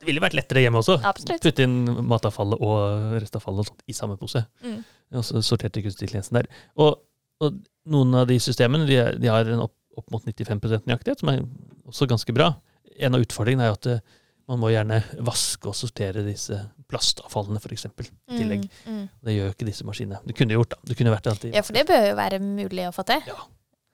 Det 0.00 0.08
ville 0.08 0.22
vært 0.22 0.36
lettere 0.38 0.64
hjemme 0.64 0.82
også. 0.82 0.98
Absolutt. 1.06 1.42
Putte 1.44 1.66
inn 1.66 1.78
matavfallet 2.10 2.62
og 2.66 3.16
restavfallet 3.16 3.64
og 3.64 3.70
sånt 3.70 3.86
i 3.86 3.96
samme 3.96 4.18
pose. 4.20 4.42
Mm. 4.64 4.78
Og 5.16 5.26
så 5.26 5.42
sorterte 5.46 5.84
kunstig 5.84 6.08
intelligensen 6.08 6.40
der. 6.40 6.50
Og, 6.82 7.00
og 7.44 7.58
noen 7.92 8.20
av 8.22 8.28
de 8.30 8.38
systemene 8.42 8.88
de, 8.88 9.00
de 9.22 9.32
har 9.32 9.48
en 9.52 9.66
opp, 9.66 9.74
opp 9.96 10.12
mot 10.12 10.24
95 10.26 10.86
nøyaktighet, 10.88 11.22
som 11.22 11.32
er 11.32 11.42
også 11.86 12.08
ganske 12.10 12.36
bra. 12.36 12.52
En 12.96 13.16
av 13.16 13.22
utfordringene 13.24 13.66
er 13.66 13.72
jo 13.72 13.78
at 13.80 13.90
det, 13.90 13.98
man 14.46 14.60
må 14.62 14.70
gjerne 14.70 15.00
vaske 15.26 15.66
og 15.66 15.74
sortere 15.74 16.22
disse 16.26 16.56
plastavfallene, 16.90 17.58
f.eks. 17.58 17.88
i 17.90 18.38
tillegg. 18.38 18.66
Mm, 18.86 18.94
mm. 18.94 19.04
Det 19.26 19.34
gjør 19.34 19.48
jo 19.48 19.54
ikke 19.56 19.66
disse 19.66 19.86
maskinene. 19.86 20.20
Det 20.22 20.36
kunne 20.38 20.54
gjort, 20.54 20.76
da. 20.76 20.86
Det 20.86 20.96
kunne 20.98 21.14
vært 21.14 21.26
det 21.26 21.32
alltid. 21.32 21.56
Ja, 21.56 21.62
for 21.66 21.74
det 21.74 21.82
bør 21.88 22.04
jo 22.06 22.16
være 22.20 22.38
mulig 22.44 22.84
å 22.86 22.92
få 22.94 23.02
til. 23.08 23.26
Ja. 23.26 23.40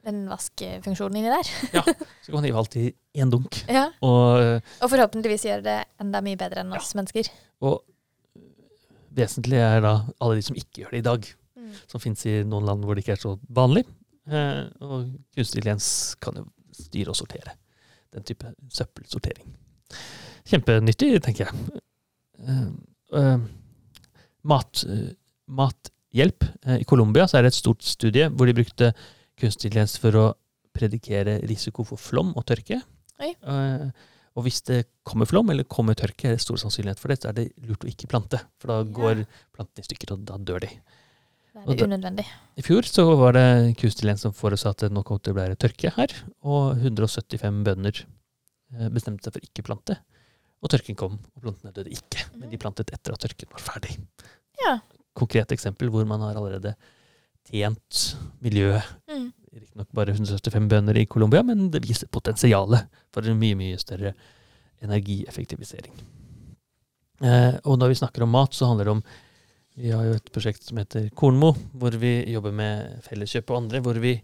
Den 0.02 0.24
vaskefunksjonen 0.30 1.16
inni 1.20 1.30
der. 1.30 1.50
ja, 1.76 1.82
Så 1.86 2.30
kan 2.32 2.34
man 2.40 2.44
hive 2.48 2.58
alt 2.58 2.76
i 2.80 2.88
én 3.14 3.30
dunk. 3.30 3.60
Ja. 3.70 3.84
Og, 4.02 4.62
Og 4.82 4.90
forhåpentligvis 4.90 5.44
gjøre 5.46 5.62
det 5.66 5.76
enda 6.02 6.20
mye 6.24 6.38
bedre 6.40 6.64
enn 6.64 6.72
oss 6.74 6.94
mennesker. 6.98 7.28
og 7.62 7.82
vesentlig 9.14 9.58
er 9.60 9.80
da 9.84 9.92
alle 10.24 10.38
de 10.38 10.42
som 10.46 10.56
ikke 10.56 10.82
gjør 10.82 10.94
det 10.96 11.02
i 11.02 11.08
dag. 11.10 11.30
Mm. 11.62 11.72
som 11.86 12.00
finnes 12.02 12.22
i 12.26 12.32
noen 12.48 12.64
land 12.66 12.82
hvor 12.84 12.96
det 12.96 13.04
ikke 13.04 13.14
er 13.14 13.20
så 13.22 13.36
vanlig. 13.54 13.84
Eh, 14.26 14.64
og 14.82 15.04
kunstig 15.36 15.60
intelligens 15.60 15.88
kan 16.22 16.40
jo 16.40 16.46
styre 16.74 17.12
og 17.12 17.18
sortere. 17.18 17.54
Den 18.12 18.24
type 18.26 18.50
søppelsortering. 18.72 19.52
Kjempenyttig, 20.48 21.12
tenker 21.24 21.46
jeg. 21.46 21.82
Eh, 22.42 22.66
eh, 23.20 23.38
mat, 24.48 24.82
eh, 24.88 25.12
mathjelp. 25.48 26.48
Eh, 26.66 26.80
I 26.82 26.88
Colombia 26.88 27.28
så 27.28 27.38
er 27.38 27.46
det 27.46 27.52
et 27.54 27.60
stort 27.60 27.84
studie 27.86 28.28
hvor 28.32 28.48
de 28.50 28.56
brukte 28.58 28.92
kunstig 29.42 29.68
intelligens 29.70 29.98
for 30.02 30.18
å 30.18 30.24
predikere 30.76 31.36
risiko 31.50 31.84
for 31.84 32.00
flom 32.00 32.32
og 32.38 32.46
tørke. 32.48 32.78
Eh, 33.22 33.86
og 34.32 34.46
hvis 34.46 34.62
det 34.64 34.78
kommer 35.04 35.28
flom 35.28 35.50
eller 35.52 35.66
kommer 35.68 35.94
tørke, 35.98 36.30
er 36.30 36.38
det 36.38 36.44
stor 36.44 36.56
sannsynlighet 36.62 37.00
for 37.02 37.12
det, 37.12 37.18
så 37.20 37.28
er 37.30 37.36
det 37.36 37.48
lurt 37.66 37.84
å 37.84 37.90
ikke 37.90 38.08
plante. 38.08 38.40
For 38.62 38.70
da 38.72 38.78
Ja. 38.80 38.84
går 38.96 39.26
plantene 39.52 39.82
i 39.84 39.88
stykker, 39.88 40.12
og 40.14 40.24
da 40.24 40.38
dør 40.38 40.60
de. 40.64 40.70
Da 41.52 41.60
er 41.60 41.66
det 41.66 41.76
det- 41.76 41.88
unødvendig. 41.88 42.26
I 42.56 42.62
fjor 42.62 42.82
så 42.88 43.04
var 43.18 43.32
det 43.32 43.76
kunstig 43.76 44.00
intelligens 44.08 44.20
som 44.24 44.32
forutsa 44.32 44.70
at 44.70 44.78
det 44.78 44.90
nå 44.90 45.04
kom 45.04 45.18
til 45.18 45.34
å 45.34 45.36
bli 45.36 45.54
tørke 45.56 45.92
her, 45.92 46.08
og 46.42 46.76
175 46.80 47.62
bønder 47.62 48.04
eh, 48.74 48.88
bestemte 48.88 49.24
seg 49.24 49.34
for 49.34 49.40
ikke 49.40 49.62
plante. 49.62 49.98
Og 50.62 50.70
tørken 50.70 50.96
kom, 50.96 51.18
og 51.36 51.42
plantene 51.42 51.72
døde 51.74 51.90
ikke. 51.92 52.24
Men 52.38 52.48
de 52.48 52.56
plantet 52.56 52.90
etter 52.90 53.12
at 53.12 53.20
tørken 53.20 53.50
var 53.50 53.60
ferdig. 53.60 53.98
Ja. 54.64 54.78
Konkret 55.14 55.48
eksempel 55.52 55.90
hvor 55.90 56.06
man 56.06 56.20
har 56.20 56.34
allerede 56.34 56.74
tjent 57.50 58.02
miljøet. 58.44 58.86
Mm. 59.10 59.30
Riktignok 59.52 59.90
bare 59.96 60.14
175 60.14 60.68
bønder 60.70 60.96
i 60.96 61.06
Colombia, 61.10 61.42
men 61.44 61.68
det 61.72 61.82
viser 61.84 62.10
potensialet 62.12 62.88
for 63.12 63.26
en 63.28 63.38
mye, 63.40 63.58
mye 63.58 63.80
større 63.80 64.14
energieffektivisering. 64.82 65.94
Eh, 67.22 67.54
og 67.68 67.78
når 67.78 67.92
vi 67.92 68.00
snakker 68.00 68.24
om 68.24 68.32
mat, 68.34 68.54
så 68.56 68.70
handler 68.70 68.88
det 68.88 68.96
om 68.98 69.04
Vi 69.72 69.88
har 69.88 70.04
jo 70.04 70.16
et 70.18 70.26
prosjekt 70.34 70.66
som 70.66 70.76
heter 70.76 71.06
Kornmo, 71.16 71.54
hvor 71.80 71.94
vi 71.96 72.10
jobber 72.28 72.52
med 72.52 72.98
Felleskjøp 73.06 73.50
og 73.54 73.62
andre, 73.62 73.80
hvor 73.80 73.96
vi 74.02 74.18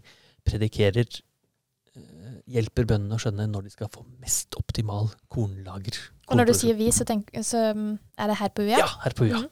predikerer 0.45 1.07
eh, 1.07 2.35
Hjelper 2.49 2.85
bøndene 2.85 3.17
å 3.17 3.21
skjønne 3.21 3.47
når 3.49 3.65
de 3.65 3.71
skal 3.73 3.89
få 3.93 4.03
mest 4.21 4.53
optimal 4.59 5.09
kornlager. 5.29 5.97
Og 6.29 6.37
når 6.37 6.51
du 6.51 6.53
sier 6.57 6.77
vi, 6.77 6.91
så, 6.93 7.05
tenk, 7.05 7.29
så 7.45 7.71
um, 7.73 7.95
er 8.17 8.29
det 8.29 8.37
her 8.41 8.53
på 8.53 8.65
UiA? 8.65 8.77
Ja, 8.77 8.89
her 9.05 9.15
på 9.17 9.25
UiA. 9.25 9.41
Mhm. 9.41 9.49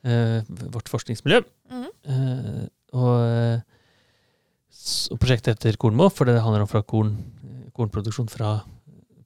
Eh, 0.00 0.68
vårt 0.72 0.88
forskningsmiljø. 0.88 1.42
Mhm. 1.72 2.68
Eh, 2.90 2.98
og, 2.98 3.22
eh, 3.26 3.60
og 5.12 5.20
prosjektet 5.20 5.54
heter 5.54 5.78
Kornmo, 5.80 6.08
for 6.10 6.26
det 6.26 6.40
handler 6.40 6.62
om 6.62 6.70
fra 6.70 6.82
korn, 6.82 7.16
eh, 7.44 7.70
kornproduksjon 7.72 8.30
fra, 8.30 8.64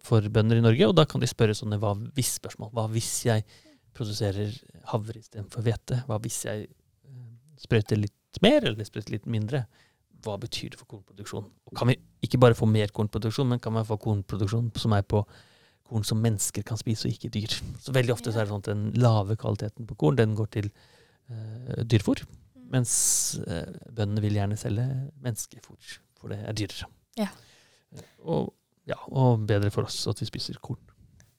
for 0.02 0.20
bønder 0.20 0.56
i 0.56 0.64
Norge. 0.64 0.88
Og 0.88 0.94
da 0.94 1.04
kan 1.04 1.20
de 1.20 1.26
spørre 1.26 1.54
sånne 1.54 1.78
hva 1.78 1.94
hvis-spørsmål. 1.94 2.72
Hva 2.72 2.88
hvis 2.90 3.24
jeg 3.24 3.44
produserer 3.94 4.52
havre 4.90 5.20
istedenfor 5.20 5.62
hvete? 5.62 6.04
Hva 6.06 6.20
hvis 6.20 6.44
jeg 6.44 6.68
eh, 6.68 7.32
sprøyter 7.58 8.00
litt 8.00 8.42
mer, 8.42 8.64
eller 8.64 8.84
sprøyter 8.84 9.12
litt 9.12 9.26
mindre? 9.26 9.66
Hva 10.24 10.38
betyr 10.40 10.72
det 10.72 10.80
for 10.80 10.86
kornproduksjon? 10.86 11.44
Og 11.44 11.76
kan 11.76 11.88
vi 11.88 11.98
ikke 12.24 12.40
bare 12.40 12.56
få 12.56 12.66
mer 12.66 12.88
kornproduksjon, 12.88 13.48
men 13.48 13.60
kan 13.60 13.74
vi 13.76 13.84
få 13.84 13.98
kornproduksjon 14.00 14.72
som 14.80 14.92
er 14.96 15.02
på 15.02 15.24
korn 15.84 16.04
som 16.04 16.20
mennesker 16.24 16.64
kan 16.64 16.80
spise, 16.80 17.06
og 17.06 17.12
ikke 17.12 17.28
dyr? 17.28 17.52
Så 17.80 17.92
veldig 17.92 18.14
ofte 18.14 18.32
så 18.32 18.40
er 18.40 18.46
det 18.46 18.54
sånn 18.54 18.64
at 18.64 18.70
den 18.70 18.86
lave 18.96 19.36
kvaliteten 19.36 19.86
på 19.86 19.96
korn, 20.00 20.16
den 20.16 20.32
går 20.34 20.48
til 20.56 20.70
uh, 21.28 21.84
dyrfôr. 21.84 22.24
Mens 22.74 22.94
eh, 23.46 23.68
bøndene 23.94 24.22
vil 24.24 24.34
gjerne 24.40 24.58
selge 24.58 24.84
menneskefôr, 25.22 25.94
for 26.18 26.32
det 26.34 26.40
er 26.42 26.56
dyrere. 26.58 26.88
Ja. 27.20 27.28
Eh, 27.94 28.08
Og, 28.26 28.50
ja, 28.88 28.96
og 29.14 29.44
bedre 29.48 29.70
for 29.72 29.86
oss 29.86 30.00
at 30.10 30.18
vi 30.20 30.26
spiser 30.28 30.58
korn. 30.64 30.80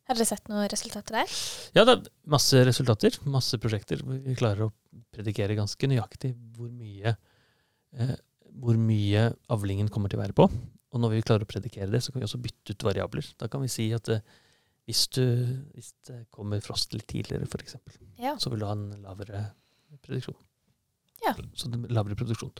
Har 0.05 0.15
dere 0.19 0.27
sett 0.29 0.47
noen 0.51 0.67
resultater 0.69 1.15
der? 1.17 1.31
Ja, 1.75 1.83
det 1.87 1.95
er 1.97 2.09
masse 2.29 2.59
resultater, 2.67 3.15
masse 3.25 3.57
prosjekter. 3.61 4.03
Vi 4.05 4.35
klarer 4.37 4.67
å 4.67 4.73
predikere 5.15 5.57
ganske 5.57 5.89
nøyaktig 5.89 6.31
hvor 6.55 6.69
mye, 6.69 7.15
eh, 7.97 8.13
hvor 8.61 8.77
mye 8.77 9.31
avlingen 9.51 9.89
kommer 9.91 10.13
til 10.13 10.21
å 10.21 10.23
være 10.23 10.37
på. 10.37 10.45
Og 10.95 11.01
når 11.01 11.15
vi 11.17 11.23
klarer 11.25 11.43
å 11.43 11.49
predikere 11.49 11.89
det, 11.91 12.03
så 12.05 12.13
kan 12.13 12.21
vi 12.21 12.27
også 12.29 12.39
bytte 12.45 12.75
ut 12.77 12.85
variabler. 12.87 13.27
Da 13.41 13.49
kan 13.51 13.65
vi 13.65 13.71
si 13.73 13.89
at 13.97 14.07
eh, 14.13 14.21
hvis, 14.85 15.07
du, 15.17 15.25
hvis 15.73 15.89
det 16.07 16.21
kommer 16.31 16.61
frost 16.63 16.93
litt 16.93 17.07
tidligere, 17.09 17.49
f.eks., 17.49 17.75
Ja. 18.21 18.37
så 18.39 18.53
vil 18.53 18.61
du 18.61 18.67
ha 18.69 18.75
en 18.77 18.91
lavere 19.03 19.41
prediksjon. 20.05 20.37
Ja. 21.23 21.31
Så 21.55 21.69
det 21.71 21.79
er 21.79 21.93
lavere 21.95 22.17
produksjon. 22.19 22.51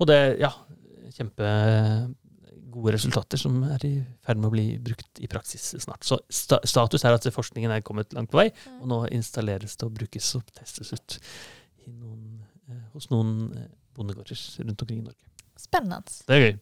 Og 0.00 0.06
det 0.08 0.18
ja, 0.40 0.52
kjempegode 1.16 2.92
resultater 2.94 3.40
som 3.40 3.58
er 3.66 3.84
i 3.88 3.92
ferd 4.24 4.40
med 4.40 4.48
å 4.50 4.54
bli 4.54 4.66
brukt 4.82 5.20
i 5.22 5.28
praksis 5.30 5.74
snart. 5.82 6.04
Så 6.06 6.18
sta 6.32 6.60
status 6.64 7.04
er 7.04 7.16
at 7.16 7.26
forskningen 7.34 7.72
er 7.74 7.84
kommet 7.86 8.12
langt 8.16 8.30
på 8.32 8.40
vei, 8.40 8.50
Mm. 8.66 8.80
og 8.82 8.88
nå 8.88 8.98
installeres 9.16 9.76
det 9.76 9.86
og 9.88 9.94
brukes 9.96 10.34
og 10.36 10.46
testes 10.54 10.92
ut 10.92 11.18
i 11.86 11.90
noen, 11.90 12.42
eh, 12.70 12.84
hos 12.94 13.10
noen 13.10 13.52
eh, 13.56 13.68
bondegårder 13.96 14.38
rundt 14.64 14.82
omkring 14.82 14.98
i 15.00 15.06
Norge. 15.08 15.24
Spennende. 15.56 16.02
Det 16.26 16.34
er 16.36 16.42
gøy. 16.46 16.58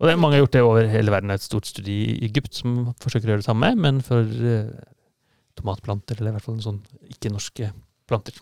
Og 0.00 0.06
det 0.08 0.12
er 0.12 0.16
mange 0.18 0.34
har 0.34 0.42
gjort 0.42 0.52
det 0.56 0.62
over 0.62 0.88
hele 0.90 1.10
verden. 1.14 1.28
Det 1.28 1.34
er 1.36 1.42
et 1.42 1.50
stort 1.50 1.66
studie 1.66 2.16
i 2.16 2.24
Egypt 2.26 2.54
som 2.54 2.94
forsøker 2.98 3.28
å 3.28 3.30
gjøre 3.34 3.42
det 3.44 3.46
samme, 3.46 3.74
men 3.78 4.00
for 4.02 4.22
eh, 4.26 4.70
tomatplanter, 5.54 6.18
eller 6.18 6.32
i 6.32 6.34
hvert 6.34 6.42
fall 6.42 6.56
en 6.58 6.66
sånn 6.66 6.80
ikke-norske 7.14 7.72
planter. 8.10 8.34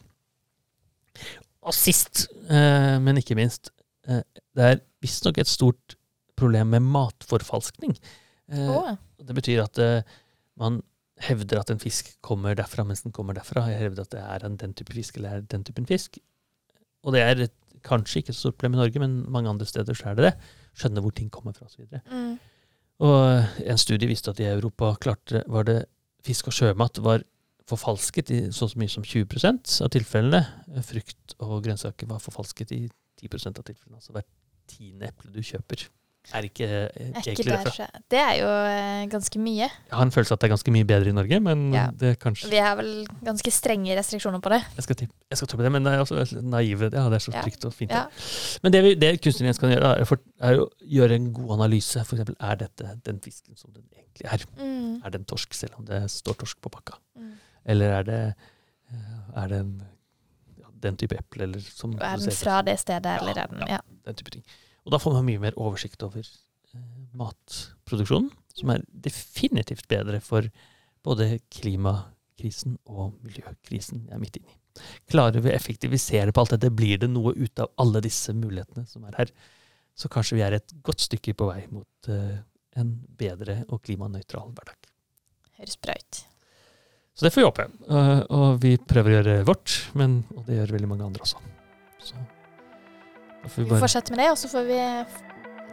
Og 1.62 1.76
sist, 1.76 2.26
eh, 2.50 2.98
men 3.02 3.20
ikke 3.20 3.36
minst, 3.38 3.70
eh, 4.08 4.22
det 4.56 4.68
er 4.68 4.80
visstnok 5.02 5.38
et 5.38 5.50
stort 5.50 5.96
problem 6.38 6.72
med 6.74 6.82
matforfalskning. 6.82 7.94
Eh, 8.50 8.70
Å, 8.72 8.96
det 9.22 9.36
betyr 9.36 9.62
at 9.62 9.78
man 10.58 10.80
hevder 11.22 11.60
at 11.60 11.70
en 11.70 11.78
fisk 11.78 12.16
kommer 12.24 12.56
derfra 12.58 12.84
mens 12.84 13.04
den 13.04 13.14
kommer 13.14 13.36
derfra. 13.38 13.68
Jeg 13.70 13.78
hevder 13.84 14.02
at 14.02 14.14
det 14.14 14.22
er 14.22 14.46
en 14.46 14.56
den 14.58 14.74
type 14.74 14.94
fisk 14.94 15.16
eller 15.16 15.38
er 15.38 15.44
den 15.46 15.62
typen 15.64 15.86
fisk. 15.86 16.18
Og 17.06 17.14
det 17.14 17.22
er 17.22 17.44
et, 17.46 17.54
kanskje 17.86 18.22
ikke 18.22 18.34
et 18.34 18.38
stort 18.38 18.58
problem 18.58 18.76
i 18.76 18.82
Norge, 18.82 18.98
men 19.02 19.22
mange 19.30 19.50
andre 19.50 19.66
steder 19.66 19.94
så 19.94 20.10
er 20.10 20.18
det 20.18 20.26
det. 20.28 20.34
Skjønne 20.78 21.02
hvor 21.02 21.14
ting 21.14 21.30
kommer 21.30 21.54
fra 21.54 21.66
osv. 21.66 21.86
mm. 21.86 22.34
Og 23.02 23.62
en 23.66 23.80
studie 23.80 24.06
viste 24.10 24.30
at 24.30 24.38
i 24.38 24.46
Europa 24.46 24.92
klarte, 25.02 25.42
var 25.50 25.66
det 25.66 25.80
fisk 26.22 26.50
og 26.50 26.54
sjømat 26.54 27.00
var 27.02 27.24
forfalsket 27.72 28.30
i 28.36 28.42
så 28.54 28.68
mye 28.80 28.92
som 28.92 29.04
20% 29.06 29.80
av 29.86 29.90
tilfellene. 29.94 30.44
Frukt 30.86 31.36
og 31.42 31.58
grønnsaker 31.66 32.10
var 32.10 32.22
forfalsket 32.22 32.76
i 32.76 32.84
10% 33.22 33.58
av 33.58 33.66
tilfellene. 33.66 33.98
Altså 34.00 34.14
hvert 34.16 34.30
tiende 34.70 35.10
eple 35.10 35.32
du 35.34 35.42
kjøper, 35.44 35.88
er 36.30 36.46
ikke 36.46 36.66
eh, 36.68 36.82
Er 37.02 37.16
ikke 37.18 37.32
egentlig 37.32 37.46
der, 37.48 37.64
derfra. 37.66 37.86
det 38.12 38.18
er 38.22 38.36
jo 38.38 38.50
eh, 38.70 39.06
ganske 39.10 39.40
mye. 39.42 39.66
Jeg 39.66 39.96
har 39.98 40.04
en 40.06 40.12
følelse 40.14 40.30
av 40.30 40.36
at 40.38 40.44
det 40.44 40.46
er 40.46 40.52
ganske 40.52 40.74
mye 40.76 40.86
bedre 40.86 41.10
i 41.10 41.14
Norge, 41.16 41.40
men 41.42 41.64
Ja. 41.74 41.88
det 41.90 42.12
er 42.12 42.18
kanskje 42.22 42.50
Vi 42.52 42.60
har 42.62 42.76
vel 42.78 42.92
ganske 43.26 43.50
strenge 43.50 43.96
restriksjoner 43.98 44.38
på 44.44 44.52
det. 44.54 44.60
Jeg 44.76 44.86
skal, 44.86 45.02
jeg 45.02 45.40
skal 45.40 45.50
tro 45.50 45.58
på 45.58 45.66
det, 45.66 45.72
men 45.74 45.82
det 45.88 45.96
er 45.96 46.04
også 46.04 46.42
naive. 46.46 46.92
Ja, 46.94 47.08
det 47.10 47.18
er 47.18 47.24
så 47.26 47.34
trygt 47.34 47.66
og 47.66 47.74
fint. 47.74 47.90
Ja. 47.90 48.04
Men 48.62 48.72
det, 48.72 48.84
vi, 48.86 48.94
det 49.02 49.10
kunstneren 49.24 49.58
kan 49.58 49.74
gjøre, 49.74 49.92
er, 49.98 50.06
for, 50.06 50.22
er 50.38 50.62
å 50.62 50.68
gjøre 50.86 51.18
en 51.18 51.32
god 51.34 51.56
analyse. 51.58 52.04
For 52.06 52.14
eksempel, 52.14 52.38
er 52.38 52.60
dette 52.62 52.94
den 53.10 53.18
fisken 53.24 53.58
som 53.58 53.74
den 53.74 53.82
egentlig 53.90 54.30
er? 54.30 54.46
Mm. 54.62 55.02
Er 55.02 55.10
det 55.10 55.24
en 55.24 55.30
torsk, 55.34 55.58
selv 55.58 55.80
om 55.82 55.90
det 55.90 56.04
står 56.06 56.38
torsk 56.44 56.62
på 56.62 56.70
pakka? 56.70 57.00
Mm. 57.18 57.34
Eller 57.68 57.96
er 58.00 58.06
det, 58.08 58.20
eh, 58.90 59.18
er 59.42 59.48
det 59.52 59.58
en, 59.62 59.72
ja, 60.58 60.70
den 60.86 60.96
type 61.00 61.18
eple, 61.18 61.46
eller 61.48 61.62
som 61.64 61.94
Er 61.98 62.18
den 62.18 62.36
fra 62.36 62.60
det 62.66 62.78
stedet, 62.82 63.06
Ja, 63.06 63.20
eller 63.22 63.42
er 63.44 63.52
den 63.52 63.66
ja. 63.66 63.76
Ja. 63.76 63.80
den 64.08 64.18
type 64.18 64.34
ting. 64.34 64.44
Og 64.84 64.94
da 64.94 64.98
får 64.98 65.14
man 65.18 65.28
mye 65.28 65.42
mer 65.42 65.58
oversikt 65.60 66.02
over 66.02 66.22
eh, 66.22 66.80
matproduksjonen, 67.14 68.32
som 68.54 68.72
er 68.74 68.82
definitivt 68.90 69.86
bedre 69.88 70.20
for 70.20 70.48
både 71.06 71.38
klimakrisen 71.50 72.78
og 72.86 73.14
miljøkrisen 73.22 74.06
jeg 74.08 74.16
er 74.16 74.22
midt 74.22 74.38
inne 74.40 74.50
i. 74.50 74.58
Klarer 75.12 75.42
vi 75.44 75.50
å 75.50 75.54
effektivisere 75.54 76.32
på 76.32 76.42
alt 76.42 76.54
dette, 76.54 76.70
blir 76.72 76.98
det 76.98 77.10
noe 77.10 77.34
ut 77.36 77.60
av 77.60 77.72
alle 77.82 78.00
disse 78.04 78.32
mulighetene 78.36 78.86
som 78.88 79.04
er 79.04 79.18
her, 79.18 79.32
så 79.94 80.08
kanskje 80.08 80.38
vi 80.38 80.44
er 80.46 80.56
et 80.56 80.72
godt 80.82 81.04
stykke 81.04 81.34
på 81.36 81.50
vei 81.50 81.66
mot 81.70 82.08
eh, 82.08 82.40
en 82.80 82.92
bedre 83.20 83.62
og 83.68 83.82
klimanøytral 83.84 84.54
hverdag. 84.56 84.88
Høres 85.58 85.76
bra 85.82 85.96
ut. 85.98 86.22
Så 87.14 87.26
det 87.26 87.32
får 87.34 87.42
vi 87.42 87.48
håpe. 87.48 87.66
Eh, 87.90 88.20
og 88.32 88.62
vi 88.62 88.76
prøver 88.78 89.12
å 89.12 89.16
gjøre 89.18 89.34
vårt, 89.48 89.74
men, 89.98 90.22
og 90.36 90.46
det 90.48 90.60
gjør 90.60 90.76
veldig 90.78 90.92
mange 90.94 91.08
andre 91.10 91.26
også. 91.26 91.42
Så 92.02 92.16
får 93.48 93.58
vi 93.62 93.68
Vi 93.68 93.82
fortsetter 93.84 94.16
med 94.16 94.24
det, 94.24 94.30
og 94.32 94.40
så 94.40 94.52
får 94.52 94.68
vi 94.70 94.80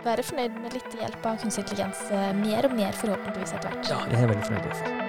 være 0.03 0.23
fornøyd 0.23 0.59
med 0.63 0.75
litt 0.77 0.97
hjelp 0.99 1.25
av 1.27 1.39
kunstig 1.41 1.65
intelligens 1.65 2.03
eh, 2.11 2.31
mer 2.39 2.67
og 2.69 2.75
mer, 2.75 2.95
forhåpentligvis 2.99 3.55
etter 3.55 3.71
hvert. 3.71 3.93
Ja, 3.93 4.01
jeg 4.11 4.23
er 4.25 4.33
veldig 4.33 4.49
fornøyd. 4.49 4.65
i 4.65 4.73
hvert 4.73 4.83
fall. 4.83 5.08